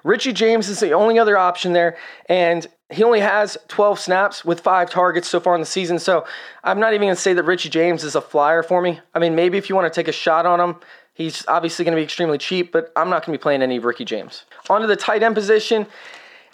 Richie 0.04 0.34
James 0.34 0.68
is 0.68 0.82
the 0.82 0.92
only 0.92 1.18
other 1.18 1.38
option 1.38 1.72
there, 1.72 1.98
and 2.28 2.68
he 2.92 3.04
only 3.04 3.22
has 3.22 3.58
12 3.70 4.00
snaps 4.00 4.44
with 4.44 4.60
five 4.60 4.90
targets 4.90 5.30
so 5.30 5.40
far 5.40 5.56
in 5.56 5.62
the 5.62 5.66
season. 5.66 5.98
So 5.98 6.26
I'm 6.62 6.80
not 6.80 6.94
even 6.94 7.08
going 7.08 7.16
to 7.16 7.22
say 7.22 7.34
that 7.34 7.44
Richie 7.44 7.70
James 7.70 8.04
is 8.04 8.16
a 8.16 8.22
flyer 8.22 8.62
for 8.62 8.82
me. 8.82 9.00
I 9.16 9.20
mean, 9.20 9.34
maybe 9.34 9.58
if 9.58 9.70
you 9.70 9.76
want 9.76 9.92
to 9.92 9.98
take 9.98 10.10
a 10.10 10.12
shot 10.12 10.46
on 10.46 10.60
him, 10.60 10.76
he's 11.14 11.46
obviously 11.48 11.86
going 11.86 11.96
to 11.96 12.00
be 12.00 12.04
extremely 12.04 12.38
cheap, 12.38 12.74
but 12.74 12.92
I'm 12.98 13.10
not 13.10 13.26
going 13.26 13.34
to 13.34 13.40
be 13.40 13.42
playing 13.42 13.62
any 13.62 13.78
of 13.78 13.86
Ricky 13.86 14.04
James. 14.04 14.44
On 14.70 14.82
to 14.82 14.88
the 14.88 14.98
tight 14.98 15.24
end 15.24 15.36
position, 15.36 15.88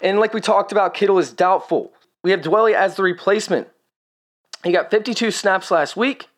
and 0.00 0.20
like 0.20 0.32
we 0.32 0.40
talked 0.40 0.70
about, 0.70 0.94
Kittle 0.94 1.18
is 1.18 1.32
doubtful. 1.32 1.92
We 2.22 2.30
have 2.30 2.40
Dwelley 2.40 2.74
as 2.74 2.94
the 2.94 3.02
replacement. 3.02 3.68
He 4.64 4.72
got 4.72 4.90
52 4.90 5.30
snaps 5.30 5.70
last 5.70 5.96
week. 5.96 6.28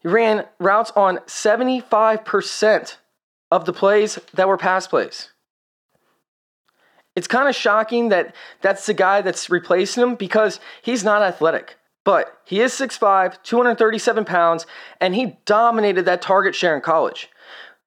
He 0.00 0.08
ran 0.08 0.46
routes 0.58 0.92
on 0.96 1.18
75% 1.18 2.96
of 3.50 3.64
the 3.64 3.72
plays 3.72 4.18
that 4.34 4.48
were 4.48 4.56
pass 4.56 4.86
plays. 4.86 5.30
It's 7.16 7.26
kind 7.26 7.48
of 7.48 7.56
shocking 7.56 8.10
that 8.10 8.34
that's 8.60 8.86
the 8.86 8.94
guy 8.94 9.22
that's 9.22 9.50
replacing 9.50 10.02
him 10.02 10.14
because 10.14 10.60
he's 10.82 11.02
not 11.02 11.22
athletic. 11.22 11.76
But 12.04 12.38
he 12.44 12.60
is 12.60 12.72
6'5, 12.72 13.42
237 13.42 14.24
pounds, 14.24 14.66
and 15.00 15.14
he 15.14 15.36
dominated 15.44 16.04
that 16.04 16.22
target 16.22 16.54
share 16.54 16.74
in 16.74 16.80
college. 16.80 17.28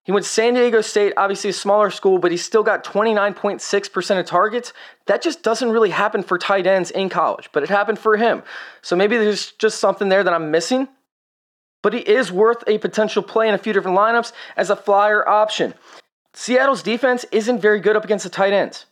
He 0.04 0.12
went 0.12 0.26
to 0.26 0.32
San 0.32 0.56
Diego 0.56 0.82
State, 0.82 1.14
obviously 1.16 1.52
a 1.52 1.54
smaller 1.54 1.92
school, 1.92 2.18
but 2.18 2.32
he 2.32 2.38
still 2.38 2.64
got 2.64 2.84
29.6% 2.84 4.20
of 4.20 4.26
targets. 4.26 4.74
That 5.06 5.22
just 5.22 5.44
doesn't 5.44 5.70
really 5.70 5.92
happen 5.92 6.24
for 6.24 6.40
tight 6.40 6.66
ends 6.66 6.90
in 6.90 7.10
college, 7.10 7.50
but 7.52 7.62
it 7.62 7.70
happened 7.70 8.00
for 8.00 8.18
him. 8.18 8.42
So 8.82 8.96
maybe 8.96 9.18
there's 9.18 9.52
just 9.54 9.80
something 9.80 10.10
there 10.10 10.24
that 10.24 10.34
I'm 10.34 10.50
missing. 10.50 10.88
But 11.84 11.94
he 11.94 12.00
is 12.00 12.32
worth 12.32 12.64
a 12.68 12.80
potential 12.80 13.22
play 13.22 13.48
in 13.48 13.54
a 13.54 13.60
few 13.60 13.74
different 13.74 13.98
lineups 13.98 14.34
as 14.56 14.70
a 14.70 14.76
flyer 14.76 15.28
option. 15.28 15.74
Seattle's 16.34 16.84
defense 16.84 17.26
isn't 17.32 17.62
very 17.62 17.80
good 17.80 17.96
up 17.96 18.04
against 18.04 18.24
the 18.24 18.30
tight 18.30 18.54
ends. 18.54 18.86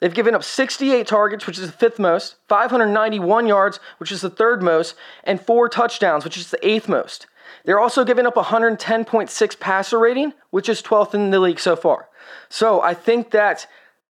They've 0.00 0.12
given 0.12 0.34
up 0.34 0.44
68 0.44 1.06
targets, 1.06 1.46
which 1.46 1.58
is 1.58 1.66
the 1.66 1.76
fifth 1.76 1.98
most, 1.98 2.36
591 2.48 3.46
yards, 3.46 3.80
which 3.98 4.12
is 4.12 4.20
the 4.20 4.30
third 4.30 4.62
most, 4.62 4.94
and 5.24 5.40
four 5.40 5.68
touchdowns, 5.68 6.24
which 6.24 6.36
is 6.36 6.50
the 6.50 6.66
eighth 6.66 6.88
most. 6.88 7.26
They're 7.64 7.80
also 7.80 8.04
giving 8.04 8.26
up 8.26 8.34
110.6 8.34 9.60
passer 9.60 9.98
rating, 9.98 10.32
which 10.50 10.68
is 10.68 10.82
12th 10.82 11.14
in 11.14 11.30
the 11.30 11.40
league 11.40 11.60
so 11.60 11.76
far. 11.76 12.08
So 12.48 12.80
I 12.80 12.94
think 12.94 13.30
that 13.30 13.66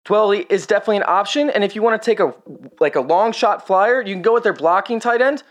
Dwelley 0.06 0.46
is 0.50 0.66
definitely 0.66 0.98
an 0.98 1.04
option. 1.08 1.50
And 1.50 1.64
if 1.64 1.76
you 1.76 1.82
want 1.82 2.02
to 2.02 2.06
take 2.06 2.20
a 2.20 2.34
like 2.80 2.96
a 2.96 3.02
long 3.02 3.32
shot 3.34 3.68
flyer, 3.68 4.02
you 4.02 4.16
can 4.16 4.22
go 4.22 4.34
with 4.34 4.44
their 4.44 4.54
blocking 4.54 5.00
tight 5.00 5.22
end, 5.22 5.44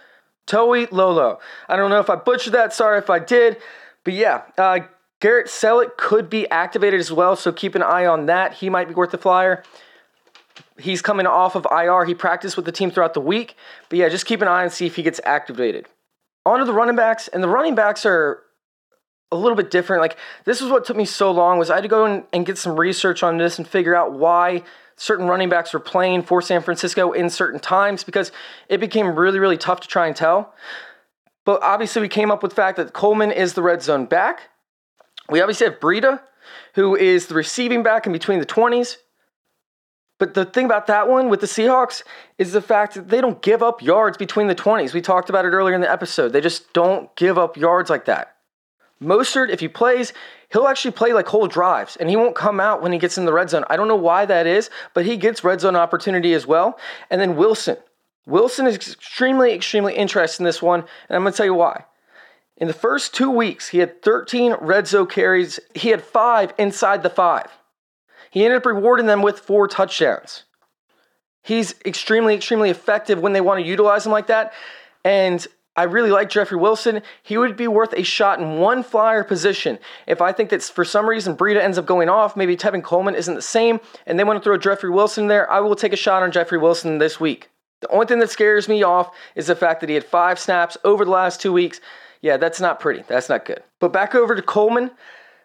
Toilolo. 0.46 1.38
I 1.68 1.76
don't 1.76 1.90
know 1.90 2.00
if 2.00 2.08
I 2.08 2.16
butchered 2.16 2.54
that. 2.54 2.72
Sorry 2.72 2.98
if 2.98 3.10
I 3.10 3.18
did. 3.18 3.58
But 4.04 4.14
yeah, 4.14 4.42
uh, 4.56 4.80
Garrett 5.20 5.46
Celek 5.46 5.96
could 5.96 6.30
be 6.30 6.48
activated 6.50 7.00
as 7.00 7.10
well, 7.10 7.36
so 7.36 7.52
keep 7.52 7.74
an 7.74 7.82
eye 7.82 8.06
on 8.06 8.26
that. 8.26 8.54
He 8.54 8.70
might 8.70 8.88
be 8.88 8.94
worth 8.94 9.10
the 9.10 9.18
flyer. 9.18 9.62
He's 10.78 11.02
coming 11.02 11.26
off 11.26 11.54
of 11.54 11.66
IR. 11.70 12.04
He 12.04 12.14
practiced 12.14 12.56
with 12.56 12.66
the 12.66 12.72
team 12.72 12.90
throughout 12.90 13.14
the 13.14 13.20
week. 13.20 13.56
But 13.88 13.98
yeah, 13.98 14.08
just 14.08 14.26
keep 14.26 14.42
an 14.42 14.48
eye 14.48 14.62
and 14.62 14.72
see 14.72 14.86
if 14.86 14.96
he 14.96 15.02
gets 15.02 15.20
activated. 15.24 15.86
On 16.46 16.60
to 16.60 16.64
the 16.64 16.72
running 16.72 16.96
backs, 16.96 17.28
and 17.28 17.42
the 17.42 17.48
running 17.48 17.74
backs 17.74 18.06
are 18.06 18.42
a 19.32 19.36
little 19.36 19.56
bit 19.56 19.70
different. 19.70 20.00
Like 20.00 20.16
this 20.44 20.60
is 20.60 20.70
what 20.70 20.84
took 20.84 20.96
me 20.96 21.04
so 21.04 21.30
long 21.32 21.58
was 21.58 21.70
I 21.70 21.74
had 21.74 21.82
to 21.82 21.88
go 21.88 22.04
and, 22.04 22.24
and 22.32 22.46
get 22.46 22.56
some 22.56 22.78
research 22.78 23.22
on 23.22 23.36
this 23.36 23.58
and 23.58 23.66
figure 23.66 23.96
out 23.96 24.12
why 24.12 24.62
certain 24.96 25.26
running 25.26 25.48
backs 25.48 25.72
were 25.72 25.80
playing 25.80 26.22
for 26.22 26.40
San 26.40 26.62
Francisco 26.62 27.12
in 27.12 27.28
certain 27.30 27.60
times 27.60 28.04
because 28.04 28.32
it 28.68 28.78
became 28.78 29.14
really, 29.14 29.38
really 29.38 29.58
tough 29.58 29.80
to 29.80 29.88
try 29.88 30.06
and 30.06 30.16
tell. 30.16 30.54
But 31.44 31.62
obviously, 31.62 32.00
we 32.00 32.08
came 32.08 32.30
up 32.30 32.42
with 32.42 32.52
the 32.52 32.56
fact 32.56 32.76
that 32.76 32.92
Coleman 32.92 33.30
is 33.30 33.54
the 33.54 33.62
red 33.62 33.82
zone 33.82 34.06
back. 34.06 34.50
We 35.28 35.40
obviously 35.40 35.66
have 35.66 35.80
Breida, 35.80 36.20
who 36.74 36.96
is 36.96 37.26
the 37.26 37.34
receiving 37.34 37.82
back 37.82 38.06
in 38.06 38.12
between 38.12 38.38
the 38.38 38.46
20s. 38.46 38.96
But 40.18 40.34
the 40.34 40.44
thing 40.44 40.64
about 40.64 40.86
that 40.86 41.08
one 41.08 41.28
with 41.28 41.40
the 41.40 41.46
Seahawks 41.46 42.02
is 42.38 42.52
the 42.52 42.62
fact 42.62 42.94
that 42.94 43.08
they 43.08 43.20
don't 43.20 43.42
give 43.42 43.62
up 43.62 43.82
yards 43.82 44.16
between 44.16 44.46
the 44.46 44.54
20s. 44.54 44.94
We 44.94 45.02
talked 45.02 45.28
about 45.28 45.44
it 45.44 45.50
earlier 45.50 45.74
in 45.74 45.82
the 45.82 45.90
episode. 45.90 46.32
They 46.32 46.40
just 46.40 46.72
don't 46.72 47.14
give 47.16 47.36
up 47.36 47.56
yards 47.56 47.90
like 47.90 48.06
that. 48.06 48.36
Mostert, 49.02 49.50
if 49.50 49.60
he 49.60 49.68
plays, 49.68 50.14
he'll 50.50 50.68
actually 50.68 50.92
play 50.92 51.12
like 51.12 51.26
whole 51.26 51.46
drives 51.46 51.96
and 51.96 52.08
he 52.08 52.16
won't 52.16 52.34
come 52.34 52.60
out 52.60 52.80
when 52.80 52.92
he 52.92 52.98
gets 52.98 53.18
in 53.18 53.26
the 53.26 53.32
red 53.32 53.50
zone. 53.50 53.64
I 53.68 53.76
don't 53.76 53.88
know 53.88 53.96
why 53.96 54.24
that 54.24 54.46
is, 54.46 54.70
but 54.94 55.04
he 55.04 55.18
gets 55.18 55.44
red 55.44 55.60
zone 55.60 55.76
opportunity 55.76 56.32
as 56.32 56.46
well. 56.46 56.78
And 57.10 57.20
then 57.20 57.36
Wilson. 57.36 57.76
Wilson 58.26 58.66
is 58.66 58.74
extremely, 58.74 59.52
extremely 59.52 59.94
interested 59.94 60.42
in 60.42 60.46
this 60.46 60.60
one, 60.60 60.80
and 60.80 61.16
I'm 61.16 61.22
going 61.22 61.32
to 61.32 61.36
tell 61.36 61.46
you 61.46 61.54
why. 61.54 61.84
In 62.56 62.66
the 62.68 62.74
first 62.74 63.14
two 63.14 63.30
weeks, 63.30 63.68
he 63.68 63.78
had 63.78 64.02
13 64.02 64.56
red 64.60 64.88
zone 64.88 65.06
carries, 65.06 65.60
he 65.74 65.90
had 65.90 66.02
five 66.02 66.54
inside 66.58 67.02
the 67.02 67.10
five. 67.10 67.50
He 68.30 68.44
ended 68.44 68.58
up 68.58 68.66
rewarding 68.66 69.06
them 69.06 69.22
with 69.22 69.40
four 69.40 69.68
touchdowns. 69.68 70.44
He's 71.42 71.74
extremely, 71.84 72.34
extremely 72.34 72.70
effective 72.70 73.20
when 73.20 73.32
they 73.32 73.40
want 73.40 73.60
to 73.60 73.66
utilize 73.66 74.04
him 74.04 74.12
like 74.12 74.26
that. 74.26 74.52
And 75.04 75.46
I 75.76 75.84
really 75.84 76.10
like 76.10 76.30
Jeffrey 76.30 76.56
Wilson. 76.56 77.02
He 77.22 77.36
would 77.36 77.56
be 77.56 77.68
worth 77.68 77.92
a 77.92 78.02
shot 78.02 78.40
in 78.40 78.58
one 78.58 78.82
flyer 78.82 79.22
position. 79.22 79.78
If 80.06 80.20
I 80.20 80.32
think 80.32 80.50
that 80.50 80.62
for 80.62 80.84
some 80.84 81.08
reason 81.08 81.36
Breida 81.36 81.60
ends 81.60 81.78
up 81.78 81.86
going 81.86 82.08
off, 82.08 82.36
maybe 82.36 82.56
Tevin 82.56 82.82
Coleman 82.82 83.14
isn't 83.14 83.34
the 83.34 83.42
same, 83.42 83.78
and 84.06 84.18
they 84.18 84.24
want 84.24 84.38
to 84.38 84.42
throw 84.42 84.56
Jeffrey 84.56 84.90
Wilson 84.90 85.28
there, 85.28 85.48
I 85.50 85.60
will 85.60 85.76
take 85.76 85.92
a 85.92 85.96
shot 85.96 86.22
on 86.22 86.32
Jeffrey 86.32 86.58
Wilson 86.58 86.98
this 86.98 87.20
week. 87.20 87.50
The 87.82 87.88
only 87.88 88.06
thing 88.06 88.20
that 88.20 88.30
scares 88.30 88.68
me 88.68 88.82
off 88.82 89.14
is 89.34 89.48
the 89.48 89.54
fact 89.54 89.80
that 89.80 89.90
he 89.90 89.94
had 89.94 90.04
five 90.04 90.38
snaps 90.38 90.78
over 90.82 91.04
the 91.04 91.10
last 91.10 91.42
two 91.42 91.52
weeks. 91.52 91.80
Yeah, 92.22 92.38
that's 92.38 92.60
not 92.60 92.80
pretty. 92.80 93.04
That's 93.06 93.28
not 93.28 93.44
good. 93.44 93.62
But 93.78 93.92
back 93.92 94.14
over 94.14 94.34
to 94.34 94.42
Coleman. 94.42 94.90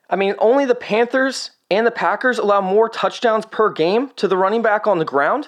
I 0.09 0.15
mean, 0.15 0.35
only 0.39 0.65
the 0.65 0.75
Panthers 0.75 1.51
and 1.71 1.87
the 1.87 1.91
Packers 1.91 2.37
allow 2.37 2.59
more 2.59 2.89
touchdowns 2.89 3.45
per 3.45 3.71
game 3.71 4.11
to 4.17 4.27
the 4.27 4.35
running 4.35 4.61
back 4.61 4.85
on 4.85 4.99
the 4.99 5.05
ground. 5.05 5.47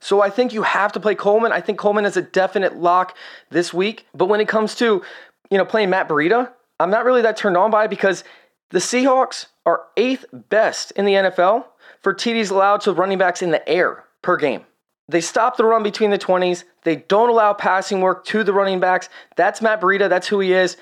So 0.00 0.22
I 0.22 0.30
think 0.30 0.54
you 0.54 0.62
have 0.62 0.92
to 0.92 1.00
play 1.00 1.14
Coleman. 1.14 1.52
I 1.52 1.60
think 1.60 1.78
Coleman 1.78 2.06
is 2.06 2.16
a 2.16 2.22
definite 2.22 2.76
lock 2.76 3.14
this 3.50 3.72
week. 3.72 4.06
But 4.14 4.26
when 4.26 4.40
it 4.40 4.48
comes 4.48 4.74
to, 4.76 5.02
you 5.50 5.58
know, 5.58 5.64
playing 5.66 5.90
Matt 5.90 6.08
Breida, 6.08 6.50
I'm 6.80 6.90
not 6.90 7.04
really 7.04 7.20
that 7.22 7.36
turned 7.36 7.56
on 7.56 7.70
by 7.70 7.86
because 7.86 8.24
the 8.70 8.78
Seahawks 8.78 9.46
are 9.66 9.82
eighth 9.98 10.24
best 10.32 10.90
in 10.92 11.04
the 11.04 11.12
NFL 11.12 11.66
for 12.00 12.14
TDs 12.14 12.50
allowed 12.50 12.80
to 12.82 12.92
running 12.92 13.18
backs 13.18 13.42
in 13.42 13.50
the 13.50 13.66
air 13.68 14.04
per 14.22 14.38
game. 14.38 14.64
They 15.08 15.20
stop 15.20 15.58
the 15.58 15.64
run 15.64 15.82
between 15.82 16.10
the 16.10 16.18
20s. 16.18 16.64
They 16.82 16.96
don't 16.96 17.28
allow 17.28 17.52
passing 17.52 18.00
work 18.00 18.24
to 18.26 18.42
the 18.42 18.54
running 18.54 18.80
backs. 18.80 19.10
That's 19.36 19.60
Matt 19.60 19.82
Breida. 19.82 20.08
That's 20.08 20.28
who 20.28 20.40
he 20.40 20.52
is. 20.52 20.78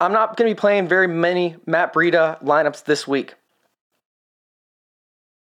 I'm 0.00 0.12
not 0.12 0.36
going 0.36 0.48
to 0.48 0.54
be 0.54 0.58
playing 0.58 0.88
very 0.88 1.08
many 1.08 1.56
Matt 1.66 1.92
Breida 1.92 2.42
lineups 2.42 2.84
this 2.84 3.06
week. 3.06 3.34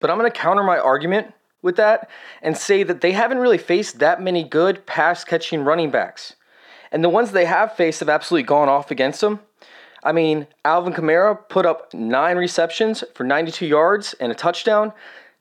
But 0.03 0.11
I'm 0.11 0.19
going 0.19 0.31
to 0.31 0.39
counter 0.39 0.63
my 0.63 0.79
argument 0.79 1.33
with 1.63 1.77
that 1.77 2.11
and 2.43 2.57
say 2.57 2.83
that 2.83 3.01
they 3.01 3.13
haven't 3.13 3.39
really 3.39 3.57
faced 3.57 4.01
that 4.01 4.21
many 4.21 4.43
good 4.43 4.85
pass 4.85 5.25
catching 5.25 5.63
running 5.63 5.91
backs. 5.91 6.35
And 6.91 7.03
the 7.03 7.09
ones 7.09 7.31
they 7.31 7.47
have 7.47 7.75
faced 7.75 8.01
have 8.01 8.09
absolutely 8.11 8.43
gone 8.43 8.69
off 8.69 8.91
against 8.91 9.21
them. 9.21 9.41
I 10.03 10.11
mean, 10.11 10.49
Alvin 10.65 10.93
Kamara 10.93 11.49
put 11.49 11.65
up 11.65 11.95
nine 11.95 12.37
receptions 12.37 13.05
for 13.15 13.23
92 13.23 13.65
yards 13.65 14.15
and 14.15 14.33
a 14.33 14.35
touchdown. 14.35 14.93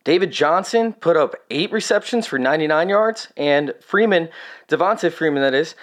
David 0.04 0.32
Johnson 0.32 0.94
put 0.94 1.18
up 1.18 1.36
eight 1.50 1.72
receptions 1.72 2.28
for 2.28 2.38
99 2.38 2.88
yards. 2.88 3.30
And 3.36 3.74
Freeman, 3.82 4.30
Devonta 4.70 5.12
Freeman, 5.12 5.42
that 5.42 5.56
is, 5.56 5.74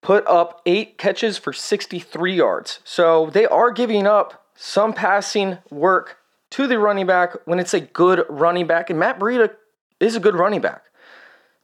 put 0.00 0.24
up 0.28 0.62
eight 0.66 0.98
catches 0.98 1.36
for 1.36 1.52
63 1.52 2.34
yards. 2.34 2.78
So 2.84 3.30
they 3.30 3.46
are 3.46 3.72
giving 3.72 4.06
up 4.06 4.46
some 4.54 4.92
passing 4.92 5.58
work 5.70 6.18
to 6.54 6.68
the 6.68 6.78
running 6.78 7.04
back 7.04 7.34
when 7.46 7.58
it's 7.58 7.74
a 7.74 7.80
good 7.80 8.24
running 8.28 8.68
back. 8.68 8.88
And 8.88 8.96
Matt 8.96 9.18
Breida 9.18 9.52
is 9.98 10.14
a 10.14 10.20
good 10.20 10.36
running 10.36 10.60
back. 10.60 10.84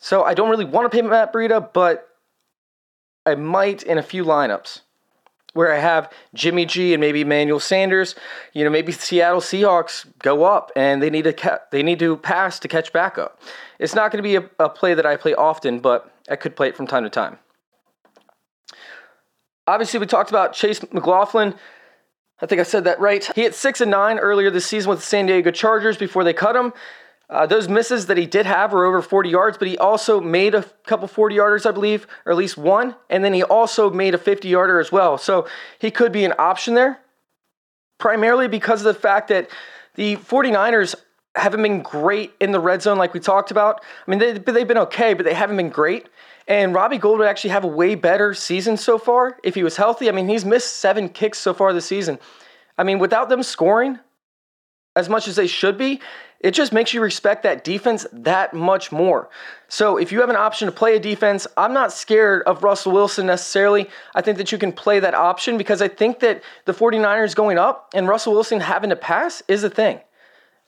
So 0.00 0.24
I 0.24 0.34
don't 0.34 0.50
really 0.50 0.64
want 0.64 0.90
to 0.90 0.96
pay 0.96 1.06
Matt 1.06 1.32
Breida, 1.32 1.72
but 1.72 2.08
I 3.24 3.36
might 3.36 3.84
in 3.84 3.98
a 3.98 4.02
few 4.02 4.24
lineups 4.24 4.80
where 5.52 5.72
I 5.72 5.78
have 5.78 6.12
Jimmy 6.34 6.66
G 6.66 6.92
and 6.92 7.00
maybe 7.00 7.20
Emmanuel 7.20 7.60
Sanders. 7.60 8.16
You 8.52 8.64
know, 8.64 8.70
maybe 8.70 8.90
Seattle 8.90 9.40
Seahawks 9.40 10.06
go 10.18 10.42
up 10.42 10.72
and 10.74 11.00
they 11.00 11.10
need 11.10 11.22
to 11.22 11.34
ca- 11.34 11.60
they 11.70 11.84
need 11.84 12.00
to 12.00 12.16
pass 12.16 12.58
to 12.58 12.66
catch 12.66 12.92
back 12.92 13.16
up. 13.16 13.40
It's 13.78 13.94
not 13.94 14.10
going 14.10 14.24
to 14.24 14.28
be 14.28 14.34
a, 14.34 14.50
a 14.58 14.68
play 14.68 14.94
that 14.94 15.06
I 15.06 15.14
play 15.14 15.34
often, 15.34 15.78
but 15.78 16.12
I 16.28 16.34
could 16.34 16.56
play 16.56 16.66
it 16.66 16.76
from 16.76 16.88
time 16.88 17.04
to 17.04 17.10
time. 17.10 17.38
Obviously, 19.68 20.00
we 20.00 20.06
talked 20.06 20.30
about 20.30 20.52
Chase 20.52 20.82
McLaughlin. 20.92 21.54
I 22.42 22.46
think 22.46 22.60
I 22.60 22.64
said 22.64 22.84
that 22.84 23.00
right. 23.00 23.24
He 23.34 23.42
hit 23.42 23.54
six 23.54 23.80
and 23.80 23.90
nine 23.90 24.18
earlier 24.18 24.50
this 24.50 24.66
season 24.66 24.90
with 24.90 25.00
the 25.00 25.06
San 25.06 25.26
Diego 25.26 25.50
Chargers 25.50 25.96
before 25.96 26.24
they 26.24 26.32
cut 26.32 26.56
him. 26.56 26.72
Uh, 27.28 27.46
those 27.46 27.68
misses 27.68 28.06
that 28.06 28.16
he 28.16 28.26
did 28.26 28.44
have 28.44 28.72
were 28.72 28.84
over 28.84 29.00
40 29.00 29.30
yards, 29.30 29.56
but 29.56 29.68
he 29.68 29.78
also 29.78 30.20
made 30.20 30.54
a 30.54 30.64
couple 30.84 31.06
40 31.06 31.36
yarders, 31.36 31.64
I 31.64 31.70
believe, 31.70 32.08
or 32.26 32.32
at 32.32 32.38
least 32.38 32.58
one, 32.58 32.96
and 33.08 33.22
then 33.22 33.32
he 33.32 33.44
also 33.44 33.88
made 33.88 34.14
a 34.14 34.18
50 34.18 34.48
yarder 34.48 34.80
as 34.80 34.90
well. 34.90 35.16
So 35.16 35.46
he 35.78 35.92
could 35.92 36.10
be 36.10 36.24
an 36.24 36.34
option 36.40 36.74
there, 36.74 36.98
primarily 37.98 38.48
because 38.48 38.84
of 38.84 38.92
the 38.92 39.00
fact 39.00 39.28
that 39.28 39.48
the 39.94 40.16
49ers 40.16 40.96
haven't 41.34 41.62
been 41.62 41.82
great 41.82 42.32
in 42.40 42.52
the 42.52 42.60
red 42.60 42.82
zone 42.82 42.98
like 42.98 43.14
we 43.14 43.20
talked 43.20 43.50
about. 43.50 43.82
I 44.06 44.10
mean, 44.10 44.18
they, 44.18 44.32
they've 44.32 44.66
been 44.66 44.78
okay, 44.78 45.14
but 45.14 45.24
they 45.24 45.34
haven't 45.34 45.56
been 45.56 45.70
great. 45.70 46.08
And 46.48 46.74
Robbie 46.74 46.98
Gould 46.98 47.20
would 47.20 47.28
actually 47.28 47.50
have 47.50 47.64
a 47.64 47.68
way 47.68 47.94
better 47.94 48.34
season 48.34 48.76
so 48.76 48.98
far 48.98 49.38
if 49.44 49.54
he 49.54 49.62
was 49.62 49.76
healthy. 49.76 50.08
I 50.08 50.12
mean, 50.12 50.28
he's 50.28 50.44
missed 50.44 50.78
seven 50.78 51.08
kicks 51.08 51.38
so 51.38 51.54
far 51.54 51.72
this 51.72 51.86
season. 51.86 52.18
I 52.76 52.82
mean, 52.82 52.98
without 52.98 53.28
them 53.28 53.42
scoring, 53.42 54.00
as 54.96 55.08
much 55.08 55.28
as 55.28 55.36
they 55.36 55.46
should 55.46 55.78
be, 55.78 56.00
it 56.40 56.52
just 56.52 56.72
makes 56.72 56.94
you 56.94 57.02
respect 57.02 57.42
that 57.42 57.64
defense 57.64 58.06
that 58.12 58.54
much 58.54 58.90
more. 58.90 59.28
So 59.68 59.98
if 59.98 60.10
you 60.10 60.20
have 60.20 60.30
an 60.30 60.36
option 60.36 60.66
to 60.66 60.72
play 60.72 60.96
a 60.96 61.00
defense, 61.00 61.46
I'm 61.56 61.74
not 61.74 61.92
scared 61.92 62.42
of 62.44 62.64
Russell 62.64 62.92
Wilson 62.92 63.26
necessarily. 63.26 63.88
I 64.14 64.22
think 64.22 64.38
that 64.38 64.50
you 64.50 64.58
can 64.58 64.72
play 64.72 64.98
that 65.00 65.14
option 65.14 65.58
because 65.58 65.82
I 65.82 65.88
think 65.88 66.20
that 66.20 66.42
the 66.64 66.72
49ers 66.72 67.36
going 67.36 67.58
up 67.58 67.90
and 67.94 68.08
Russell 68.08 68.32
Wilson 68.32 68.60
having 68.60 68.90
to 68.90 68.96
pass 68.96 69.42
is 69.48 69.62
a 69.62 69.70
thing. 69.70 70.00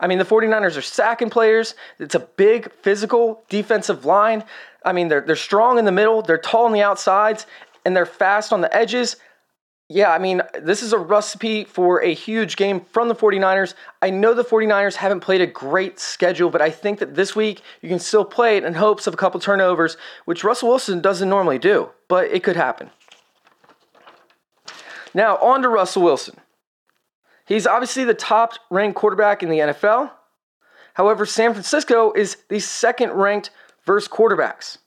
I 0.02 0.06
mean, 0.08 0.18
the 0.18 0.24
49ers 0.24 0.76
are 0.76 0.82
sacking 0.82 1.30
players. 1.30 1.74
It's 1.98 2.14
a 2.14 2.20
big 2.20 2.70
physical 2.82 3.44
defensive 3.48 4.04
line. 4.04 4.44
I 4.84 4.92
mean, 4.92 5.08
they're, 5.08 5.22
they're 5.22 5.36
strong 5.36 5.78
in 5.78 5.86
the 5.86 5.92
middle, 5.92 6.20
they're 6.20 6.36
tall 6.36 6.66
on 6.66 6.72
the 6.72 6.82
outsides, 6.82 7.46
and 7.86 7.96
they're 7.96 8.04
fast 8.04 8.52
on 8.52 8.60
the 8.60 8.76
edges 8.76 9.16
yeah, 9.94 10.10
I 10.10 10.18
mean, 10.18 10.42
this 10.60 10.82
is 10.82 10.92
a 10.92 10.98
recipe 10.98 11.64
for 11.64 12.02
a 12.02 12.14
huge 12.14 12.56
game 12.56 12.80
from 12.80 13.08
the 13.08 13.14
49ers. 13.14 13.74
I 14.00 14.10
know 14.10 14.32
the 14.32 14.44
49ers 14.44 14.94
haven't 14.94 15.20
played 15.20 15.40
a 15.40 15.46
great 15.46 16.00
schedule, 16.00 16.50
but 16.50 16.62
I 16.62 16.70
think 16.70 16.98
that 17.00 17.14
this 17.14 17.36
week 17.36 17.60
you 17.82 17.88
can 17.88 17.98
still 17.98 18.24
play 18.24 18.56
it 18.56 18.64
in 18.64 18.74
hopes 18.74 19.06
of 19.06 19.14
a 19.14 19.16
couple 19.16 19.38
turnovers, 19.38 19.96
which 20.24 20.44
Russell 20.44 20.70
Wilson 20.70 21.00
doesn't 21.00 21.28
normally 21.28 21.58
do, 21.58 21.90
but 22.08 22.26
it 22.26 22.42
could 22.42 22.56
happen. 22.56 22.90
Now, 25.14 25.36
on 25.36 25.60
to 25.62 25.68
Russell 25.68 26.02
Wilson. 26.02 26.36
He's 27.46 27.66
obviously 27.66 28.04
the 28.04 28.14
top 28.14 28.54
ranked 28.70 28.96
quarterback 28.96 29.42
in 29.42 29.48
the 29.48 29.58
NFL. 29.58 30.10
However, 30.94 31.26
San 31.26 31.52
Francisco 31.52 32.12
is 32.12 32.36
the 32.48 32.60
second 32.60 33.12
ranked 33.12 33.50
versus 33.84 34.08
quarterbacks. 34.08 34.78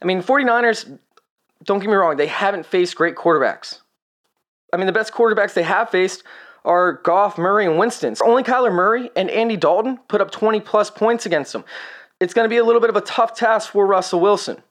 I 0.00 0.04
mean, 0.04 0.22
49ers, 0.22 0.98
don't 1.64 1.78
get 1.78 1.88
me 1.88 1.94
wrong, 1.94 2.16
they 2.16 2.26
haven't 2.26 2.66
faced 2.66 2.96
great 2.96 3.14
quarterbacks. 3.14 3.80
I 4.72 4.76
mean, 4.76 4.86
the 4.86 4.92
best 4.92 5.12
quarterbacks 5.12 5.54
they 5.54 5.62
have 5.62 5.90
faced 5.90 6.22
are 6.64 6.94
Goff, 6.94 7.38
Murray, 7.38 7.66
and 7.66 7.78
Winston. 7.78 8.16
Only 8.24 8.42
Kyler 8.42 8.72
Murray 8.72 9.10
and 9.14 9.30
Andy 9.30 9.56
Dalton 9.56 9.98
put 10.08 10.20
up 10.20 10.30
20 10.30 10.60
plus 10.60 10.90
points 10.90 11.24
against 11.24 11.52
them. 11.52 11.64
It's 12.18 12.34
going 12.34 12.44
to 12.44 12.48
be 12.48 12.56
a 12.56 12.64
little 12.64 12.80
bit 12.80 12.90
of 12.90 12.96
a 12.96 13.02
tough 13.02 13.36
task 13.36 13.70
for 13.70 13.86
Russell 13.86 14.20
Wilson. 14.20 14.62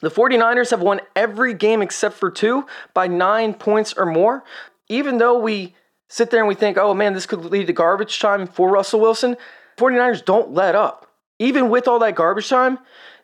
The 0.00 0.10
49ers 0.10 0.70
have 0.70 0.82
won 0.82 1.00
every 1.16 1.54
game 1.54 1.82
except 1.82 2.16
for 2.16 2.30
two 2.30 2.66
by 2.94 3.06
nine 3.06 3.54
points 3.54 3.94
or 3.94 4.06
more. 4.06 4.44
Even 4.88 5.18
though 5.18 5.38
we 5.38 5.74
sit 6.08 6.30
there 6.30 6.40
and 6.40 6.48
we 6.48 6.54
think, 6.54 6.76
oh 6.76 6.94
man, 6.94 7.12
this 7.12 7.26
could 7.26 7.44
lead 7.44 7.66
to 7.66 7.72
garbage 7.72 8.18
time 8.18 8.46
for 8.46 8.70
Russell 8.70 9.00
Wilson, 9.00 9.36
49ers 9.76 10.24
don't 10.24 10.52
let 10.52 10.74
up. 10.74 11.06
Even 11.38 11.70
with 11.70 11.86
all 11.86 12.00
that 12.00 12.16
garbage 12.16 12.48
time, 12.48 12.78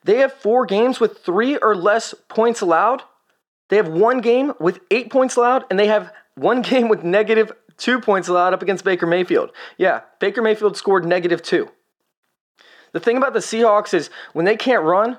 they 0.05 0.19
have 0.19 0.33
four 0.33 0.67
games 0.67 1.01
with 1.01 1.19
three 1.19 1.57
or 1.57 1.75
less 1.75 2.15
points 2.29 2.61
allowed 2.61 3.03
they 3.69 3.77
have 3.77 3.89
one 3.89 4.21
game 4.21 4.53
with 4.61 4.81
eight 4.91 5.11
points 5.11 5.37
allowed, 5.37 5.65
and 5.71 5.79
they 5.79 5.87
have 5.87 6.13
one 6.35 6.63
game 6.71 6.89
with 6.89 7.03
negative 7.03 7.53
two 7.77 8.01
points 8.01 8.29
allowed 8.29 8.55
up 8.55 8.63
against 8.63 8.85
Baker 8.85 9.07
Mayfield. 9.07 9.51
Yeah, 9.79 10.03
Baker 10.21 10.43
Mayfield 10.43 10.77
scored 10.77 11.05
negative 11.05 11.43
two. 11.43 11.71
The 12.93 13.01
thing 13.01 13.17
about 13.17 13.33
the 13.33 13.41
Seahawks 13.41 13.93
is 13.93 14.11
when 14.33 14.45
they 14.45 14.57
can't 14.57 14.85
run, 14.85 15.19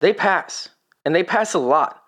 they 0.00 0.14
pass, 0.14 0.70
and 1.04 1.14
they 1.14 1.22
pass 1.22 1.52
a 1.52 1.58
lot. 1.58 2.02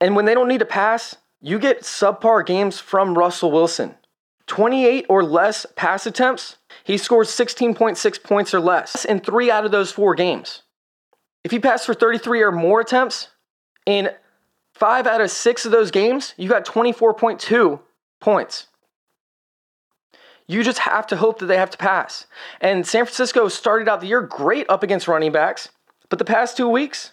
And 0.00 0.14
when 0.14 0.26
they 0.26 0.34
don't 0.34 0.48
need 0.48 0.58
to 0.58 0.66
pass, 0.66 1.16
you 1.40 1.58
get 1.58 1.82
subpar 1.82 2.44
games 2.44 2.80
from 2.80 3.16
Russell 3.16 3.50
Wilson. 3.50 3.94
28 4.46 5.06
or 5.08 5.22
less 5.22 5.66
pass 5.76 6.06
attempts, 6.06 6.56
he 6.82 6.96
scores 6.96 7.28
16.6 7.28 8.22
points 8.22 8.54
or 8.54 8.60
less 8.60 9.04
in 9.04 9.20
three 9.20 9.50
out 9.50 9.66
of 9.66 9.70
those 9.70 9.92
four 9.92 10.14
games. 10.14 10.62
If 11.44 11.50
he 11.50 11.58
passed 11.58 11.84
for 11.86 11.94
33 11.94 12.42
or 12.42 12.52
more 12.52 12.80
attempts 12.80 13.28
in 13.84 14.10
Five 14.78 15.08
out 15.08 15.20
of 15.20 15.32
six 15.32 15.66
of 15.66 15.72
those 15.72 15.90
games, 15.90 16.34
you 16.36 16.48
got 16.48 16.64
24.2 16.64 17.80
points. 18.20 18.68
You 20.46 20.62
just 20.62 20.78
have 20.78 21.04
to 21.08 21.16
hope 21.16 21.40
that 21.40 21.46
they 21.46 21.56
have 21.56 21.70
to 21.70 21.78
pass. 21.78 22.26
And 22.60 22.86
San 22.86 23.04
Francisco 23.04 23.48
started 23.48 23.88
out 23.88 24.00
the 24.00 24.06
year 24.06 24.22
great 24.22 24.70
up 24.70 24.84
against 24.84 25.08
running 25.08 25.32
backs, 25.32 25.70
but 26.08 26.20
the 26.20 26.24
past 26.24 26.56
two 26.56 26.68
weeks, 26.68 27.10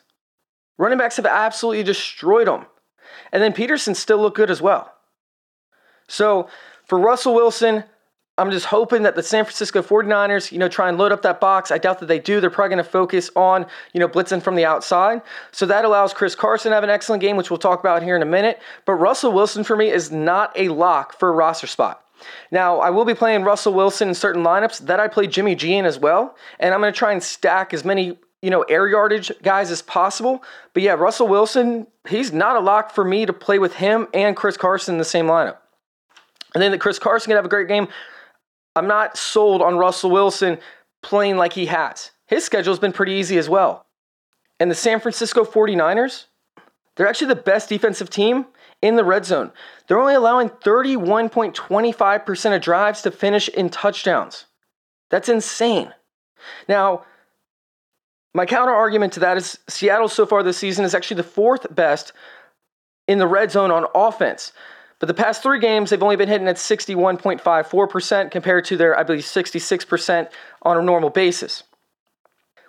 running 0.77 0.99
backs 0.99 1.17
have 1.17 1.25
absolutely 1.25 1.81
destroyed 1.81 2.47
them. 2.47 2.67
And 3.31 3.41
then 3.41 3.53
Peterson 3.53 3.95
still 3.95 4.17
looked 4.17 4.37
good 4.37 4.51
as 4.51 4.61
well. 4.61 4.93
So 6.07 6.47
for 6.85 6.99
Russell 6.99 7.33
Wilson, 7.33 7.83
I'm 8.37 8.51
just 8.51 8.65
hoping 8.65 9.03
that 9.03 9.15
the 9.15 9.23
San 9.23 9.45
Francisco 9.45 9.81
49ers, 9.81 10.51
you 10.51 10.59
know, 10.59 10.67
try 10.67 10.89
and 10.89 10.97
load 10.97 11.13
up 11.13 11.21
that 11.21 11.39
box. 11.39 11.71
I 11.71 11.77
doubt 11.77 11.99
that 11.99 12.07
they 12.07 12.19
do. 12.19 12.41
They're 12.41 12.49
probably 12.49 12.75
going 12.75 12.83
to 12.83 12.89
focus 12.89 13.29
on, 13.35 13.65
you 13.93 13.99
know, 14.01 14.09
blitzing 14.09 14.41
from 14.41 14.55
the 14.55 14.65
outside. 14.65 15.21
So 15.51 15.65
that 15.67 15.85
allows 15.85 16.13
Chris 16.13 16.35
Carson 16.35 16.71
to 16.71 16.75
have 16.75 16.83
an 16.83 16.89
excellent 16.89 17.21
game, 17.21 17.37
which 17.37 17.49
we'll 17.49 17.59
talk 17.59 17.79
about 17.79 18.03
here 18.03 18.15
in 18.15 18.21
a 18.21 18.25
minute. 18.25 18.59
But 18.85 18.95
Russell 18.95 19.31
Wilson 19.31 19.63
for 19.63 19.77
me 19.77 19.89
is 19.89 20.11
not 20.11 20.51
a 20.57 20.67
lock 20.67 21.17
for 21.17 21.29
a 21.29 21.31
roster 21.31 21.67
spot. 21.67 22.01
Now, 22.51 22.79
I 22.79 22.89
will 22.89 23.05
be 23.05 23.13
playing 23.13 23.43
Russell 23.43 23.73
Wilson 23.73 24.09
in 24.09 24.15
certain 24.15 24.43
lineups 24.43 24.79
that 24.79 24.99
I 24.99 25.07
play 25.07 25.27
Jimmy 25.27 25.55
G 25.55 25.75
in 25.75 25.85
as 25.85 25.97
well. 25.97 26.35
And 26.59 26.73
I'm 26.73 26.81
going 26.81 26.91
to 26.91 26.97
try 26.97 27.13
and 27.13 27.23
stack 27.23 27.73
as 27.73 27.85
many, 27.85 28.17
you 28.45 28.51
know, 28.51 28.61
air 28.61 28.87
yardage 28.87 29.31
guys 29.41 29.71
as 29.71 29.81
possible. 29.81 30.43
But 30.73 30.83
yeah, 30.83 30.91
Russell 30.91 31.27
Wilson, 31.27 31.87
he's 32.07 32.31
not 32.31 32.55
a 32.55 32.59
lock 32.59 32.91
for 32.91 33.03
me 33.03 33.25
to 33.25 33.33
play 33.33 33.57
with 33.57 33.73
him 33.73 34.07
and 34.13 34.35
Chris 34.35 34.55
Carson 34.55 34.93
in 34.93 34.99
the 34.99 35.03
same 35.03 35.25
lineup. 35.25 35.57
And 36.53 36.61
then 36.61 36.69
the 36.69 36.77
Chris 36.77 36.99
Carson 36.99 37.31
can 37.31 37.37
have 37.37 37.45
a 37.45 37.49
great 37.49 37.67
game. 37.67 37.87
I'm 38.75 38.85
not 38.85 39.17
sold 39.17 39.63
on 39.63 39.77
Russell 39.77 40.11
Wilson 40.11 40.59
playing 41.01 41.37
like 41.37 41.53
he 41.53 41.65
has. 41.65 42.11
His 42.27 42.45
schedule's 42.45 42.77
been 42.77 42.91
pretty 42.91 43.13
easy 43.13 43.39
as 43.39 43.49
well. 43.49 43.87
And 44.59 44.69
the 44.69 44.75
San 44.75 44.99
Francisco 44.99 45.43
49ers, 45.43 46.25
they're 46.95 47.07
actually 47.07 47.29
the 47.29 47.37
best 47.37 47.67
defensive 47.67 48.11
team 48.11 48.45
in 48.79 48.95
the 48.95 49.03
red 49.03 49.25
zone. 49.25 49.51
They're 49.87 49.99
only 49.99 50.13
allowing 50.13 50.49
31.25% 50.49 52.55
of 52.55 52.61
drives 52.61 53.01
to 53.01 53.09
finish 53.09 53.49
in 53.49 53.71
touchdowns. 53.71 54.45
That's 55.09 55.29
insane. 55.29 55.95
Now, 56.69 57.05
my 58.35 58.45
counter 58.45 58.73
argument 58.73 59.13
to 59.13 59.21
that 59.21 59.37
is 59.37 59.57
Seattle 59.69 60.09
so 60.09 60.25
far 60.25 60.43
this 60.43 60.57
season 60.57 60.83
is 60.83 60.93
actually 60.93 61.15
the 61.17 61.23
fourth 61.23 61.73
best 61.73 62.11
in 63.07 63.17
the 63.17 63.27
red 63.27 63.49
zone 63.49 63.71
on 63.71 63.85
offense. 63.95 64.51
But 64.99 65.07
the 65.07 65.13
past 65.13 65.41
three 65.41 65.59
games, 65.59 65.89
they've 65.89 66.03
only 66.03 66.17
been 66.17 66.27
hitting 66.27 66.49
at 66.49 66.57
61.54% 66.57 68.31
compared 68.31 68.65
to 68.65 68.75
their, 68.75 68.99
I 68.99 69.03
believe, 69.03 69.23
66% 69.23 70.29
on 70.63 70.77
a 70.77 70.81
normal 70.81 71.09
basis. 71.09 71.63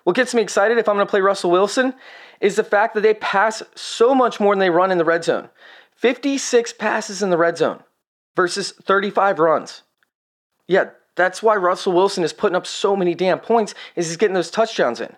What 0.05 0.15
gets 0.15 0.33
me 0.33 0.41
excited 0.41 0.77
if 0.77 0.87
I'm 0.87 0.95
going 0.95 1.05
to 1.05 1.09
play 1.09 1.19
Russell 1.19 1.51
Wilson 1.51 1.93
is 2.39 2.55
the 2.55 2.63
fact 2.63 2.93
that 2.93 3.01
they 3.01 3.15
pass 3.15 3.61
so 3.75 4.15
much 4.15 4.39
more 4.39 4.55
than 4.55 4.61
they 4.61 4.69
run 4.69 4.91
in 4.91 4.97
the 4.97 5.03
red 5.05 5.25
zone 5.25 5.49
56 5.97 6.73
passes 6.73 7.21
in 7.21 7.29
the 7.29 7.37
red 7.37 7.57
zone 7.57 7.83
versus 8.37 8.71
35 8.71 9.39
runs. 9.39 9.83
Yeah, 10.65 10.91
that's 11.17 11.43
why 11.43 11.57
Russell 11.57 11.91
Wilson 11.91 12.23
is 12.23 12.31
putting 12.31 12.55
up 12.55 12.65
so 12.65 12.95
many 12.95 13.15
damn 13.15 13.39
points 13.39 13.75
is 13.97 14.07
he's 14.07 14.15
getting 14.15 14.35
those 14.35 14.51
touchdowns 14.51 15.01
in. 15.01 15.13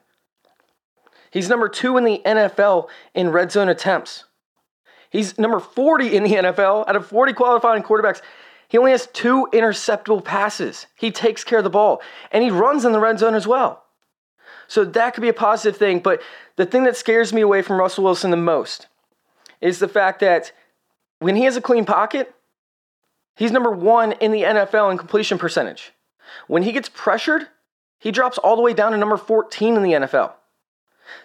He's 1.32 1.50
number 1.50 1.70
2 1.70 1.98
in 1.98 2.04
the 2.04 2.22
NFL 2.26 2.88
in 3.14 3.30
red 3.30 3.52
zone 3.52 3.70
attempts. 3.70 4.26
He's 5.10 5.38
number 5.38 5.60
40 5.60 6.16
in 6.16 6.24
the 6.24 6.34
NFL 6.34 6.88
out 6.88 6.96
of 6.96 7.08
40 7.08 7.34
qualifying 7.34 7.84
quarterbacks. 7.84 8.22
He 8.68 8.78
only 8.78 8.92
has 8.92 9.08
two 9.08 9.48
interceptable 9.52 10.24
passes. 10.24 10.86
He 10.96 11.12
takes 11.12 11.44
care 11.44 11.58
of 11.58 11.64
the 11.64 11.70
ball 11.70 12.02
and 12.32 12.44
he 12.44 12.52
runs 12.52 12.86
in 12.86 12.92
the 12.92 13.00
red 13.00 13.20
zone 13.20 13.34
as 13.34 13.48
well. 13.48 13.84
So 14.68 14.86
that 14.86 15.16
could 15.16 15.22
be 15.22 15.30
a 15.30 15.34
positive 15.34 15.78
thing. 15.78 16.00
But 16.00 16.22
the 16.56 16.66
thing 16.66 16.84
that 16.84 16.96
scares 16.96 17.34
me 17.34 17.42
away 17.42 17.64
from 17.64 17.80
Russell 17.80 18.04
Wilson 18.04 18.30
the 18.30 18.38
most 18.38 18.88
is 19.62 19.80
the 19.80 19.88
fact 19.88 20.20
that 20.20 20.52
when 21.18 21.36
he 21.36 21.44
has 21.44 21.58
a 21.58 21.62
clean 21.62 21.86
pocket, 21.86 22.34
he's 23.36 23.52
number 23.52 23.72
one 23.72 24.12
in 24.14 24.32
the 24.32 24.44
NFL 24.44 24.92
in 24.92 24.98
completion 25.00 25.40
percentage. 25.40 25.92
When 26.48 26.62
he 26.62 26.72
gets 26.72 26.90
pressured, 26.90 27.48
he 27.98 28.12
drops 28.12 28.38
all 28.38 28.56
the 28.56 28.62
way 28.62 28.74
down 28.74 28.92
to 28.92 28.98
number 28.98 29.18
14 29.18 29.76
in 29.76 29.82
the 29.82 29.92
NFL. 29.94 30.34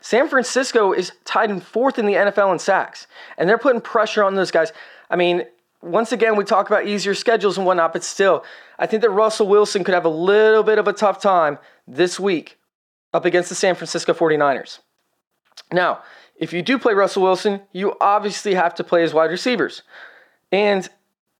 San 0.00 0.28
Francisco 0.28 0.92
is 0.92 1.12
tied 1.24 1.50
in 1.50 1.60
fourth 1.60 1.98
in 1.98 2.06
the 2.06 2.14
NFL 2.14 2.52
in 2.52 2.58
sacks, 2.58 3.06
and 3.38 3.48
they're 3.48 3.58
putting 3.58 3.80
pressure 3.80 4.22
on 4.22 4.34
those 4.34 4.50
guys. 4.50 4.72
I 5.10 5.16
mean, 5.16 5.44
once 5.82 6.12
again, 6.12 6.36
we 6.36 6.44
talk 6.44 6.68
about 6.68 6.86
easier 6.86 7.14
schedules 7.14 7.58
and 7.58 7.66
whatnot, 7.66 7.92
but 7.92 8.02
still, 8.02 8.44
I 8.78 8.86
think 8.86 9.02
that 9.02 9.10
Russell 9.10 9.46
Wilson 9.46 9.84
could 9.84 9.94
have 9.94 10.04
a 10.04 10.10
little 10.10 10.62
bit 10.62 10.78
of 10.78 10.88
a 10.88 10.92
tough 10.92 11.20
time 11.20 11.58
this 11.86 12.18
week 12.18 12.58
up 13.12 13.24
against 13.24 13.48
the 13.48 13.54
San 13.54 13.74
Francisco 13.74 14.14
49ers. 14.14 14.80
Now, 15.72 16.02
if 16.36 16.52
you 16.52 16.62
do 16.62 16.78
play 16.78 16.94
Russell 16.94 17.22
Wilson, 17.22 17.60
you 17.72 17.96
obviously 18.00 18.54
have 18.54 18.74
to 18.76 18.84
play 18.84 19.02
his 19.02 19.14
wide 19.14 19.30
receivers. 19.30 19.82
And 20.50 20.88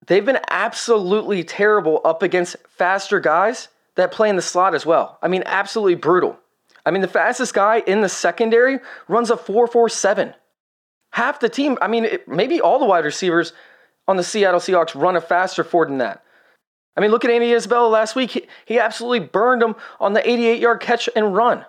they've 0.07 0.25
been 0.25 0.39
absolutely 0.51 1.43
terrible 1.43 2.01
up 2.05 2.23
against 2.23 2.57
faster 2.69 3.21
guys 3.21 3.69
that 3.97 4.13
play 4.13 4.29
in 4.29 4.37
the 4.37 4.43
slot 4.43 4.75
as 4.75 4.87
well. 4.87 5.19
I 5.23 5.29
mean, 5.29 5.43
absolutely 5.47 5.97
brutal. 5.97 6.39
I 6.87 6.91
mean, 6.91 7.03
the 7.03 7.09
fastest 7.09 7.55
guy 7.55 7.79
in 7.87 8.01
the 8.01 8.09
secondary 8.09 8.79
runs 9.09 9.31
a 9.31 9.37
4.47. 9.37 10.35
Half 11.13 11.41
the 11.41 11.49
team, 11.49 11.79
I 11.81 11.89
mean, 11.89 12.05
it, 12.05 12.29
maybe 12.29 12.61
all 12.61 12.79
the 12.79 12.85
wide 12.85 13.05
receivers 13.05 13.53
on 14.07 14.17
the 14.17 14.23
Seattle 14.23 14.61
Seahawks 14.61 15.01
run 15.01 15.17
a 15.17 15.21
faster 15.21 15.65
forward 15.65 15.91
than 15.91 15.99
that. 15.99 16.23
I 16.97 17.01
mean, 17.01 17.11
look 17.11 17.25
at 17.25 17.31
Andy 17.31 17.53
Isabella 17.53 17.89
last 17.89 18.15
week. 18.15 18.33
He, 18.33 18.47
he 18.67 18.79
absolutely 18.79 19.21
burned 19.21 19.63
him 19.63 19.77
on 19.99 20.13
the 20.13 20.29
88 20.29 20.61
yard 20.61 20.81
catch 20.81 21.09
and 21.17 21.35
run. 21.35 21.65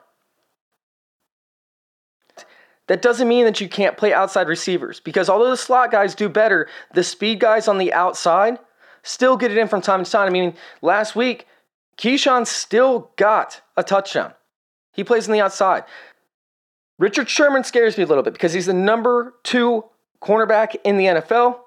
That 2.88 3.02
doesn't 3.02 3.28
mean 3.28 3.46
that 3.46 3.62
you 3.62 3.68
can't 3.68 3.98
play 3.98 4.14
outside 4.14 4.48
receivers 4.48 5.00
because 5.00 5.28
although 5.28 5.50
the 5.50 5.58
slot 5.58 5.92
guys 5.92 6.14
do 6.14 6.30
better, 6.30 6.68
the 6.94 7.04
speed 7.04 7.40
guys 7.40 7.68
on 7.68 7.80
the 7.80 7.92
outside 7.94 8.60
still 9.02 9.38
get 9.38 9.52
it 9.52 9.58
in 9.58 9.68
from 9.68 9.82
time 9.82 10.04
to 10.04 10.12
time. 10.12 10.28
I 10.28 10.32
mean, 10.32 10.54
last 10.82 11.16
week, 11.16 11.48
Keyshawn 11.98 12.46
still 12.46 13.12
got 13.16 13.62
a 13.76 13.84
touchdown. 13.84 14.34
He 14.96 15.04
plays 15.04 15.28
on 15.28 15.34
the 15.34 15.42
outside. 15.42 15.84
Richard 16.98 17.30
Sherman 17.30 17.64
scares 17.64 17.98
me 17.98 18.04
a 18.04 18.08
little 18.08 18.24
bit 18.24 18.34
because 18.34 18.54
he's 18.54 18.68
the 18.68 18.74
number 18.74 19.34
two 19.44 19.84
cornerback 20.22 20.76
in 20.84 20.98
the 20.98 21.06
NFL. 21.06 21.60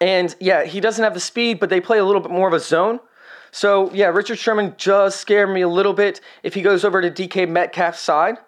And 0.00 0.34
yeah, 0.40 0.64
he 0.64 0.80
doesn't 0.80 1.04
have 1.04 1.14
the 1.14 1.20
speed, 1.20 1.60
but 1.60 1.68
they 1.68 1.80
play 1.80 1.98
a 1.98 2.04
little 2.04 2.22
bit 2.22 2.30
more 2.30 2.48
of 2.48 2.54
a 2.54 2.60
zone. 2.60 3.00
So 3.50 3.92
yeah, 3.92 4.06
Richard 4.06 4.38
Sherman 4.38 4.74
does 4.78 5.14
scare 5.14 5.46
me 5.46 5.60
a 5.60 5.68
little 5.68 5.92
bit 5.92 6.20
if 6.42 6.54
he 6.54 6.62
goes 6.62 6.84
over 6.84 7.02
to 7.02 7.10
DK 7.10 7.48
Metcalf's 7.48 8.00
side. 8.00 8.38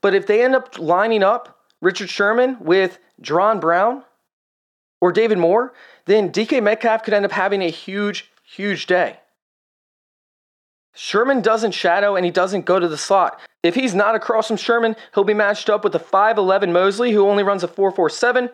But 0.00 0.14
if 0.14 0.26
they 0.26 0.42
end 0.42 0.54
up 0.54 0.78
lining 0.78 1.22
up 1.22 1.60
Richard 1.82 2.08
Sherman 2.08 2.56
with 2.60 2.98
Jaron 3.22 3.60
Brown 3.60 4.02
or 5.02 5.12
David 5.12 5.38
Moore, 5.38 5.74
then 6.06 6.32
DK 6.32 6.62
Metcalf 6.62 7.04
could 7.04 7.12
end 7.12 7.26
up 7.26 7.32
having 7.32 7.60
a 7.62 7.70
huge, 7.70 8.30
huge 8.42 8.86
day. 8.86 9.18
Sherman 10.94 11.42
doesn't 11.42 11.72
shadow 11.72 12.16
and 12.16 12.24
he 12.24 12.30
doesn't 12.30 12.64
go 12.64 12.78
to 12.78 12.88
the 12.88 12.96
slot. 12.96 13.40
If 13.62 13.74
he's 13.74 13.94
not 13.94 14.14
across 14.14 14.48
from 14.48 14.56
Sherman, 14.56 14.94
he'll 15.14 15.24
be 15.24 15.34
matched 15.34 15.68
up 15.68 15.82
with 15.82 15.92
the 15.92 16.00
5'11 16.00 16.72
Moseley, 16.72 17.12
who 17.12 17.28
only 17.28 17.42
runs 17.42 17.64
a 17.64 17.68
4'47. 17.68 18.50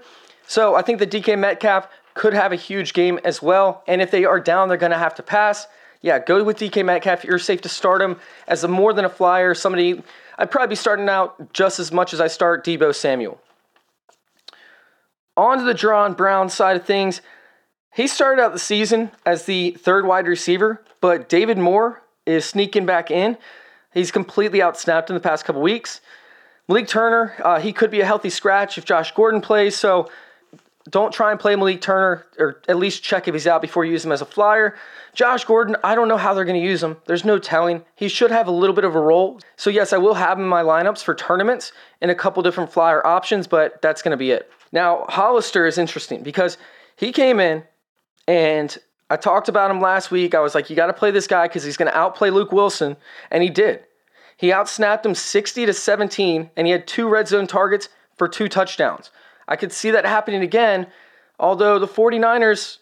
So 0.46 0.74
I 0.74 0.82
think 0.82 0.98
the 0.98 1.06
DK 1.06 1.38
Metcalf 1.38 1.86
could 2.14 2.32
have 2.32 2.52
a 2.52 2.56
huge 2.56 2.92
game 2.92 3.20
as 3.24 3.42
well. 3.42 3.84
And 3.86 4.00
if 4.00 4.10
they 4.10 4.24
are 4.24 4.40
down, 4.40 4.68
they're 4.68 4.78
going 4.78 4.92
to 4.92 4.98
have 4.98 5.14
to 5.16 5.22
pass. 5.22 5.66
Yeah, 6.02 6.18
go 6.18 6.42
with 6.42 6.58
DK 6.58 6.84
Metcalf. 6.84 7.24
You're 7.24 7.38
safe 7.38 7.60
to 7.62 7.68
start 7.68 8.00
him 8.00 8.18
as 8.48 8.64
a 8.64 8.68
more 8.68 8.92
than 8.92 9.04
a 9.04 9.10
flyer. 9.10 9.54
Somebody, 9.54 10.02
I'd 10.38 10.50
probably 10.50 10.68
be 10.68 10.76
starting 10.76 11.08
out 11.08 11.52
just 11.52 11.78
as 11.78 11.92
much 11.92 12.14
as 12.14 12.20
I 12.20 12.26
start 12.28 12.64
Deebo 12.64 12.94
Samuel. 12.94 13.40
On 15.36 15.58
to 15.58 15.64
the 15.64 15.74
Jaron 15.74 16.16
Brown 16.16 16.48
side 16.48 16.76
of 16.76 16.86
things. 16.86 17.20
He 17.94 18.06
started 18.06 18.42
out 18.42 18.52
the 18.52 18.58
season 18.58 19.10
as 19.26 19.44
the 19.44 19.72
third 19.72 20.06
wide 20.06 20.26
receiver, 20.26 20.82
but 21.00 21.28
David 21.28 21.58
Moore 21.58 22.02
is 22.30 22.44
sneaking 22.44 22.86
back 22.86 23.10
in. 23.10 23.36
He's 23.92 24.10
completely 24.10 24.60
outsnapped 24.60 25.08
in 25.08 25.14
the 25.14 25.20
past 25.20 25.44
couple 25.44 25.62
weeks. 25.62 26.00
Malik 26.68 26.86
Turner, 26.86 27.34
uh, 27.44 27.58
he 27.58 27.72
could 27.72 27.90
be 27.90 28.00
a 28.00 28.06
healthy 28.06 28.30
scratch 28.30 28.78
if 28.78 28.84
Josh 28.84 29.12
Gordon 29.12 29.40
plays, 29.40 29.76
so 29.76 30.08
don't 30.88 31.12
try 31.12 31.30
and 31.30 31.40
play 31.40 31.56
Malik 31.56 31.80
Turner, 31.80 32.26
or 32.38 32.62
at 32.68 32.76
least 32.76 33.02
check 33.02 33.28
if 33.28 33.34
he's 33.34 33.46
out 33.46 33.60
before 33.60 33.84
you 33.84 33.92
use 33.92 34.04
him 34.04 34.12
as 34.12 34.22
a 34.22 34.26
flyer. 34.26 34.76
Josh 35.12 35.44
Gordon, 35.44 35.76
I 35.82 35.94
don't 35.94 36.08
know 36.08 36.16
how 36.16 36.32
they're 36.32 36.44
going 36.44 36.60
to 36.60 36.66
use 36.66 36.82
him. 36.82 36.96
There's 37.06 37.24
no 37.24 37.38
telling. 37.38 37.84
He 37.96 38.08
should 38.08 38.30
have 38.30 38.46
a 38.46 38.52
little 38.52 38.74
bit 38.74 38.84
of 38.84 38.94
a 38.94 39.00
role. 39.00 39.40
So, 39.56 39.68
yes, 39.68 39.92
I 39.92 39.98
will 39.98 40.14
have 40.14 40.38
him 40.38 40.44
in 40.44 40.48
my 40.48 40.62
lineups 40.62 41.02
for 41.02 41.14
tournaments 41.14 41.72
in 42.00 42.10
a 42.10 42.14
couple 42.14 42.42
different 42.42 42.72
flyer 42.72 43.04
options, 43.06 43.46
but 43.46 43.82
that's 43.82 44.02
going 44.02 44.12
to 44.12 44.16
be 44.16 44.30
it. 44.30 44.50
Now, 44.72 45.04
Hollister 45.08 45.66
is 45.66 45.76
interesting 45.76 46.22
because 46.22 46.56
he 46.96 47.12
came 47.12 47.40
in 47.40 47.64
and 48.28 48.78
I 49.10 49.16
talked 49.16 49.48
about 49.48 49.72
him 49.72 49.80
last 49.80 50.12
week. 50.12 50.36
I 50.36 50.40
was 50.40 50.54
like, 50.54 50.70
you 50.70 50.76
got 50.76 50.86
to 50.86 50.92
play 50.92 51.10
this 51.10 51.26
guy 51.26 51.48
because 51.48 51.64
he's 51.64 51.76
going 51.76 51.90
to 51.90 51.98
outplay 51.98 52.30
Luke 52.30 52.52
Wilson. 52.52 52.96
And 53.30 53.42
he 53.42 53.50
did. 53.50 53.82
He 54.36 54.48
outsnapped 54.48 55.04
him 55.04 55.14
60 55.14 55.66
to 55.66 55.72
17, 55.74 56.50
and 56.56 56.66
he 56.66 56.72
had 56.72 56.86
two 56.86 57.08
red 57.08 57.28
zone 57.28 57.46
targets 57.46 57.88
for 58.16 58.28
two 58.28 58.48
touchdowns. 58.48 59.10
I 59.48 59.56
could 59.56 59.72
see 59.72 59.90
that 59.90 60.06
happening 60.06 60.42
again, 60.42 60.86
although 61.38 61.78
the 61.78 61.88
49ers, 61.88 62.78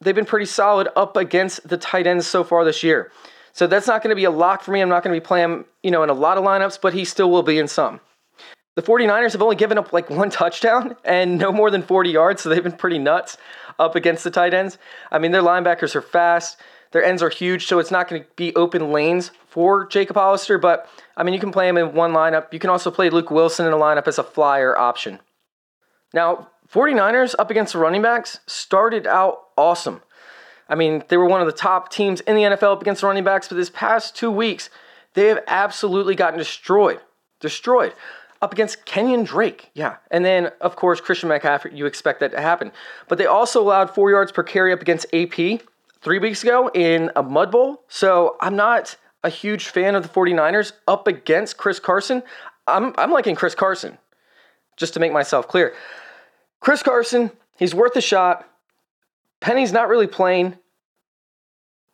they've 0.00 0.14
been 0.14 0.26
pretty 0.26 0.46
solid 0.46 0.88
up 0.94 1.16
against 1.16 1.66
the 1.66 1.78
tight 1.78 2.06
ends 2.06 2.26
so 2.26 2.44
far 2.44 2.64
this 2.64 2.82
year. 2.82 3.10
So 3.52 3.66
that's 3.66 3.86
not 3.86 4.02
going 4.02 4.10
to 4.10 4.16
be 4.16 4.24
a 4.24 4.30
lock 4.30 4.62
for 4.62 4.72
me. 4.72 4.80
I'm 4.80 4.90
not 4.90 5.02
going 5.02 5.14
to 5.14 5.20
be 5.20 5.26
playing, 5.26 5.64
you 5.82 5.90
know, 5.90 6.02
in 6.02 6.10
a 6.10 6.14
lot 6.14 6.38
of 6.38 6.44
lineups, 6.44 6.80
but 6.80 6.92
he 6.92 7.04
still 7.04 7.30
will 7.30 7.42
be 7.42 7.58
in 7.58 7.66
some. 7.66 8.00
The 8.74 8.82
49ers 8.82 9.32
have 9.32 9.42
only 9.42 9.56
given 9.56 9.78
up 9.78 9.92
like 9.92 10.08
one 10.08 10.30
touchdown 10.30 10.96
and 11.04 11.38
no 11.38 11.50
more 11.52 11.70
than 11.70 11.82
40 11.82 12.10
yards, 12.10 12.42
so 12.42 12.48
they've 12.48 12.62
been 12.62 12.72
pretty 12.72 12.98
nuts 12.98 13.36
up 13.78 13.94
against 13.94 14.24
the 14.24 14.30
tight 14.30 14.54
ends. 14.54 14.78
I 15.10 15.18
mean, 15.18 15.32
their 15.32 15.42
linebackers 15.42 15.94
are 15.94 16.02
fast, 16.02 16.58
their 16.92 17.04
ends 17.04 17.22
are 17.22 17.30
huge, 17.30 17.66
so 17.66 17.78
it's 17.78 17.90
not 17.90 18.08
going 18.08 18.22
to 18.22 18.28
be 18.36 18.54
open 18.54 18.92
lanes 18.92 19.30
for 19.48 19.86
Jacob 19.86 20.16
Hollister, 20.16 20.58
but 20.58 20.88
I 21.16 21.22
mean, 21.22 21.34
you 21.34 21.40
can 21.40 21.52
play 21.52 21.68
him 21.68 21.76
in 21.76 21.94
one 21.94 22.12
lineup. 22.12 22.52
You 22.52 22.58
can 22.58 22.70
also 22.70 22.90
play 22.90 23.10
Luke 23.10 23.30
Wilson 23.30 23.66
in 23.66 23.72
a 23.72 23.76
lineup 23.76 24.06
as 24.06 24.18
a 24.18 24.22
flyer 24.22 24.76
option. 24.76 25.20
Now, 26.14 26.48
49ers 26.70 27.34
up 27.38 27.50
against 27.50 27.72
the 27.72 27.78
running 27.78 28.02
backs 28.02 28.40
started 28.46 29.06
out 29.06 29.40
awesome. 29.56 30.02
I 30.68 30.74
mean, 30.74 31.04
they 31.08 31.16
were 31.16 31.26
one 31.26 31.40
of 31.40 31.46
the 31.46 31.52
top 31.52 31.90
teams 31.90 32.20
in 32.22 32.36
the 32.36 32.42
NFL 32.42 32.72
up 32.72 32.82
against 32.82 33.00
the 33.00 33.06
running 33.06 33.24
backs, 33.24 33.48
but 33.48 33.56
this 33.56 33.70
past 33.70 34.16
two 34.16 34.30
weeks, 34.30 34.70
they 35.14 35.28
have 35.28 35.42
absolutely 35.46 36.14
gotten 36.14 36.38
destroyed. 36.38 37.00
Destroyed 37.40 37.92
up 38.42 38.52
against 38.52 38.84
Kenyon 38.84 39.22
Drake. 39.22 39.70
Yeah. 39.72 39.96
And 40.10 40.24
then, 40.24 40.50
of 40.60 40.74
course, 40.74 41.00
Christian 41.00 41.30
McCaffrey, 41.30 41.74
you 41.74 41.86
expect 41.86 42.20
that 42.20 42.32
to 42.32 42.40
happen. 42.40 42.72
But 43.08 43.18
they 43.18 43.26
also 43.26 43.62
allowed 43.62 43.94
four 43.94 44.10
yards 44.10 44.32
per 44.32 44.42
carry 44.42 44.72
up 44.72 44.82
against 44.82 45.06
AP 45.14 45.62
three 46.02 46.18
weeks 46.18 46.42
ago 46.42 46.68
in 46.74 47.10
a 47.14 47.22
Mud 47.22 47.52
Bowl. 47.52 47.84
So 47.88 48.36
I'm 48.40 48.56
not 48.56 48.96
a 49.22 49.30
huge 49.30 49.68
fan 49.68 49.94
of 49.94 50.02
the 50.02 50.08
49ers 50.08 50.72
up 50.88 51.06
against 51.06 51.56
Chris 51.56 51.78
Carson. 51.78 52.24
I'm, 52.66 52.92
I'm 52.98 53.12
liking 53.12 53.36
Chris 53.36 53.54
Carson, 53.54 53.96
just 54.76 54.94
to 54.94 55.00
make 55.00 55.12
myself 55.12 55.46
clear. 55.46 55.74
Chris 56.60 56.82
Carson, 56.82 57.30
he's 57.56 57.74
worth 57.74 57.94
a 57.96 58.00
shot. 58.00 58.48
Penny's 59.40 59.72
not 59.72 59.88
really 59.88 60.08
playing. 60.08 60.56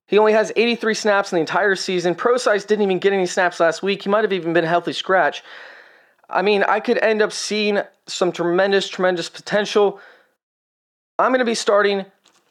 He 0.06 0.16
only 0.16 0.32
has 0.32 0.50
83 0.56 0.94
snaps 0.94 1.32
in 1.32 1.36
the 1.36 1.40
entire 1.40 1.74
season. 1.74 2.14
Prosise 2.14 2.64
didn't 2.64 2.82
even 2.82 2.98
get 2.98 3.12
any 3.12 3.26
snaps 3.26 3.60
last 3.60 3.82
week. 3.82 4.02
He 4.02 4.08
might 4.08 4.24
have 4.24 4.32
even 4.32 4.54
been 4.54 4.64
a 4.64 4.68
healthy 4.68 4.94
scratch. 4.94 5.42
I 6.30 6.42
mean, 6.42 6.62
I 6.62 6.80
could 6.80 6.98
end 6.98 7.22
up 7.22 7.32
seeing 7.32 7.80
some 8.06 8.32
tremendous, 8.32 8.88
tremendous 8.88 9.28
potential. 9.28 10.00
I'm 11.18 11.30
going 11.30 11.38
to 11.38 11.44
be 11.44 11.54
starting 11.54 12.04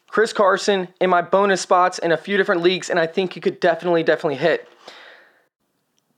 Chris 0.08 0.32
Carson 0.32 0.88
in 1.00 1.10
my 1.10 1.22
bonus 1.22 1.60
spots 1.60 1.98
in 1.98 2.12
a 2.12 2.16
few 2.16 2.36
different 2.36 2.62
leagues, 2.62 2.90
and 2.90 2.98
I 2.98 3.06
think 3.06 3.36
you 3.36 3.42
could 3.42 3.60
definitely, 3.60 4.02
definitely 4.02 4.36
hit. 4.36 4.68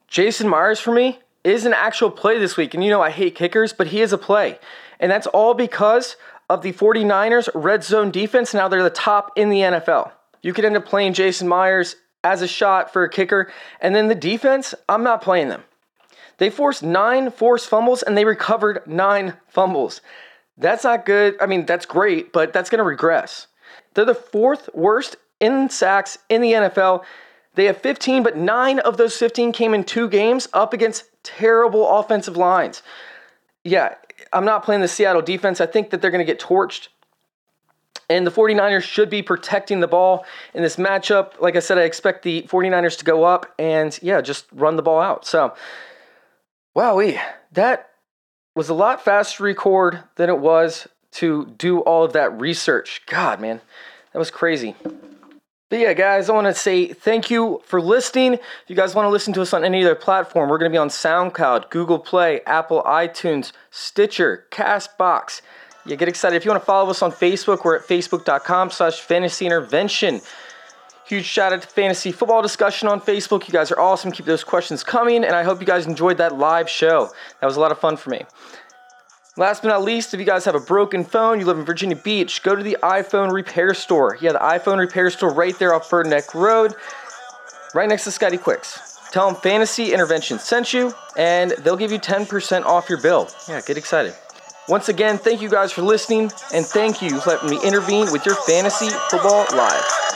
Jason 0.08 0.48
Myers 0.48 0.80
for 0.80 0.92
me 0.92 1.18
is 1.44 1.66
an 1.66 1.74
actual 1.74 2.10
play 2.10 2.38
this 2.38 2.56
week, 2.56 2.74
and 2.74 2.82
you 2.82 2.90
know 2.90 3.02
I 3.02 3.10
hate 3.10 3.34
kickers, 3.34 3.72
but 3.72 3.88
he 3.88 4.00
is 4.00 4.12
a 4.12 4.18
play. 4.18 4.58
And 4.98 5.10
that's 5.10 5.26
all 5.28 5.54
because 5.54 6.16
of 6.48 6.62
the 6.62 6.72
49ers 6.72 7.48
red 7.54 7.84
zone 7.84 8.10
defense. 8.10 8.54
Now 8.54 8.68
they're 8.68 8.82
the 8.82 8.90
top 8.90 9.32
in 9.36 9.50
the 9.50 9.60
NFL. 9.60 10.12
You 10.42 10.52
could 10.52 10.64
end 10.64 10.76
up 10.76 10.86
playing 10.86 11.12
Jason 11.12 11.48
Myers 11.48 11.96
as 12.24 12.42
a 12.42 12.48
shot 12.48 12.92
for 12.92 13.04
a 13.04 13.08
kicker, 13.08 13.50
and 13.80 13.94
then 13.94 14.08
the 14.08 14.14
defense, 14.14 14.74
I'm 14.88 15.02
not 15.02 15.22
playing 15.22 15.48
them. 15.48 15.62
They 16.40 16.48
forced 16.48 16.82
nine 16.82 17.30
forced 17.30 17.68
fumbles 17.68 18.02
and 18.02 18.16
they 18.16 18.24
recovered 18.24 18.86
nine 18.86 19.34
fumbles. 19.46 20.00
That's 20.56 20.84
not 20.84 21.04
good. 21.04 21.36
I 21.38 21.44
mean, 21.44 21.66
that's 21.66 21.84
great, 21.84 22.32
but 22.32 22.54
that's 22.54 22.70
going 22.70 22.78
to 22.78 22.84
regress. 22.84 23.46
They're 23.92 24.06
the 24.06 24.14
fourth 24.14 24.70
worst 24.72 25.16
in 25.38 25.68
sacks 25.68 26.16
in 26.30 26.40
the 26.40 26.52
NFL. 26.52 27.04
They 27.56 27.66
have 27.66 27.76
15, 27.76 28.22
but 28.22 28.38
nine 28.38 28.78
of 28.78 28.96
those 28.96 29.18
15 29.18 29.52
came 29.52 29.74
in 29.74 29.84
two 29.84 30.08
games 30.08 30.48
up 30.54 30.72
against 30.72 31.04
terrible 31.22 31.86
offensive 31.86 32.38
lines. 32.38 32.82
Yeah, 33.62 33.96
I'm 34.32 34.46
not 34.46 34.64
playing 34.64 34.80
the 34.80 34.88
Seattle 34.88 35.20
defense. 35.20 35.60
I 35.60 35.66
think 35.66 35.90
that 35.90 36.00
they're 36.00 36.10
going 36.10 36.24
to 36.26 36.32
get 36.32 36.40
torched. 36.40 36.88
And 38.08 38.26
the 38.26 38.30
49ers 38.30 38.82
should 38.82 39.10
be 39.10 39.20
protecting 39.20 39.80
the 39.80 39.86
ball 39.86 40.24
in 40.54 40.62
this 40.62 40.76
matchup. 40.76 41.38
Like 41.38 41.54
I 41.54 41.60
said, 41.60 41.76
I 41.76 41.82
expect 41.82 42.22
the 42.22 42.46
49ers 42.48 42.96
to 43.00 43.04
go 43.04 43.24
up 43.24 43.52
and, 43.58 43.98
yeah, 44.00 44.22
just 44.22 44.46
run 44.52 44.76
the 44.76 44.82
ball 44.82 45.00
out. 45.00 45.26
So, 45.26 45.54
Wowee, 46.76 47.20
that 47.52 47.90
was 48.54 48.68
a 48.68 48.74
lot 48.74 49.04
faster 49.04 49.38
to 49.38 49.44
record 49.44 50.02
than 50.16 50.28
it 50.28 50.38
was 50.38 50.86
to 51.12 51.46
do 51.58 51.80
all 51.80 52.04
of 52.04 52.12
that 52.12 52.40
research. 52.40 53.02
God, 53.06 53.40
man, 53.40 53.60
that 54.12 54.18
was 54.18 54.30
crazy. 54.30 54.76
But 55.70 55.78
yeah, 55.78 55.92
guys, 55.92 56.28
I 56.28 56.32
want 56.32 56.48
to 56.48 56.54
say 56.54 56.88
thank 56.88 57.30
you 57.30 57.62
for 57.64 57.80
listening. 57.80 58.34
If 58.34 58.64
you 58.66 58.74
guys 58.74 58.94
want 58.94 59.06
to 59.06 59.10
listen 59.10 59.32
to 59.34 59.42
us 59.42 59.54
on 59.54 59.64
any 59.64 59.82
other 59.84 59.94
platform, 59.94 60.50
we're 60.50 60.58
going 60.58 60.70
to 60.70 60.74
be 60.74 60.78
on 60.78 60.88
SoundCloud, 60.88 61.70
Google 61.70 62.00
Play, 62.00 62.40
Apple 62.44 62.82
iTunes, 62.82 63.52
Stitcher, 63.70 64.46
Castbox. 64.50 65.42
Yeah, 65.86 65.94
get 65.94 66.08
excited. 66.08 66.36
If 66.36 66.44
you 66.44 66.50
want 66.50 66.60
to 66.60 66.66
follow 66.66 66.90
us 66.90 67.02
on 67.02 67.12
Facebook, 67.12 67.64
we're 67.64 67.76
at 67.76 67.82
facebook.com 67.82 68.70
slash 68.70 69.00
fantasy 69.00 69.46
intervention. 69.46 70.20
Huge 71.10 71.24
shout 71.24 71.52
out 71.52 71.60
to 71.60 71.66
Fantasy 71.66 72.12
Football 72.12 72.40
Discussion 72.40 72.86
on 72.86 73.00
Facebook. 73.00 73.48
You 73.48 73.52
guys 73.52 73.72
are 73.72 73.80
awesome. 73.80 74.12
Keep 74.12 74.26
those 74.26 74.44
questions 74.44 74.84
coming, 74.84 75.24
and 75.24 75.34
I 75.34 75.42
hope 75.42 75.58
you 75.58 75.66
guys 75.66 75.84
enjoyed 75.84 76.18
that 76.18 76.38
live 76.38 76.70
show. 76.70 77.10
That 77.40 77.48
was 77.48 77.56
a 77.56 77.60
lot 77.60 77.72
of 77.72 77.80
fun 77.80 77.96
for 77.96 78.10
me. 78.10 78.22
Last 79.36 79.62
but 79.62 79.70
not 79.70 79.82
least, 79.82 80.14
if 80.14 80.20
you 80.20 80.26
guys 80.26 80.44
have 80.44 80.54
a 80.54 80.60
broken 80.60 81.02
phone, 81.02 81.40
you 81.40 81.46
live 81.46 81.58
in 81.58 81.64
Virginia 81.64 81.96
Beach, 81.96 82.44
go 82.44 82.54
to 82.54 82.62
the 82.62 82.76
iPhone 82.84 83.32
repair 83.32 83.74
store. 83.74 84.18
Yeah, 84.20 84.30
the 84.30 84.38
iPhone 84.38 84.78
repair 84.78 85.10
store 85.10 85.34
right 85.34 85.58
there 85.58 85.74
off 85.74 85.90
Burton 85.90 86.10
Neck 86.10 86.32
Road, 86.32 86.76
right 87.74 87.88
next 87.88 88.04
to 88.04 88.12
Scotty 88.12 88.38
Quixx. 88.38 89.10
Tell 89.10 89.26
them 89.26 89.34
Fantasy 89.34 89.92
Intervention 89.92 90.38
sent 90.38 90.72
you, 90.72 90.94
and 91.16 91.50
they'll 91.64 91.76
give 91.76 91.90
you 91.90 91.98
10% 91.98 92.64
off 92.64 92.88
your 92.88 93.02
bill. 93.02 93.28
Yeah, 93.48 93.60
get 93.62 93.76
excited. 93.76 94.14
Once 94.68 94.88
again, 94.88 95.18
thank 95.18 95.42
you 95.42 95.48
guys 95.48 95.72
for 95.72 95.82
listening, 95.82 96.30
and 96.54 96.64
thank 96.64 97.02
you 97.02 97.18
for 97.18 97.30
letting 97.30 97.50
me 97.50 97.58
intervene 97.64 98.12
with 98.12 98.24
your 98.24 98.36
Fantasy 98.36 98.90
Football 99.10 99.44
Live 99.56 100.09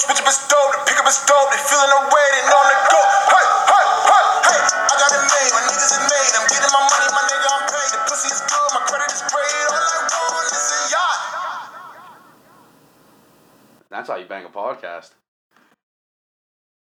switch 0.00 0.16
up 0.16 0.24
his 0.24 0.40
dope, 0.48 0.72
pick 0.88 0.96
up 0.96 1.04
his 1.04 1.20
dope, 1.28 1.52
they 1.52 1.60
feeling 1.60 1.92
I'm 1.92 2.08
the 2.08 2.78
go. 2.88 3.00
Hey, 3.28 3.44
hey, 3.68 3.84
hey, 4.08 4.24
hey, 4.48 4.60
I 4.64 4.94
got 4.96 5.12
it 5.12 5.24
made, 5.28 5.50
my 5.52 5.60
niggas 5.68 5.92
is 5.92 6.00
made. 6.08 6.32
I'm 6.40 6.48
getting 6.48 6.72
my 6.72 6.82
money, 6.88 7.08
my 7.12 7.22
nigga, 7.28 7.48
I'm 7.52 7.64
paid. 7.68 7.90
The 7.92 8.00
pussy 8.08 8.32
is 8.32 8.40
good, 8.48 8.68
my 8.72 8.80
credit 8.88 9.12
is 9.12 9.20
great. 9.28 9.64
All 9.68 9.76
I 9.76 10.24
want 10.32 10.48
is 10.48 10.56
a 10.56 10.80
yacht. 10.88 11.20
That's 13.92 14.08
how 14.08 14.16
you 14.16 14.24
bang 14.24 14.48
a 14.48 14.48
podcast. 14.48 15.19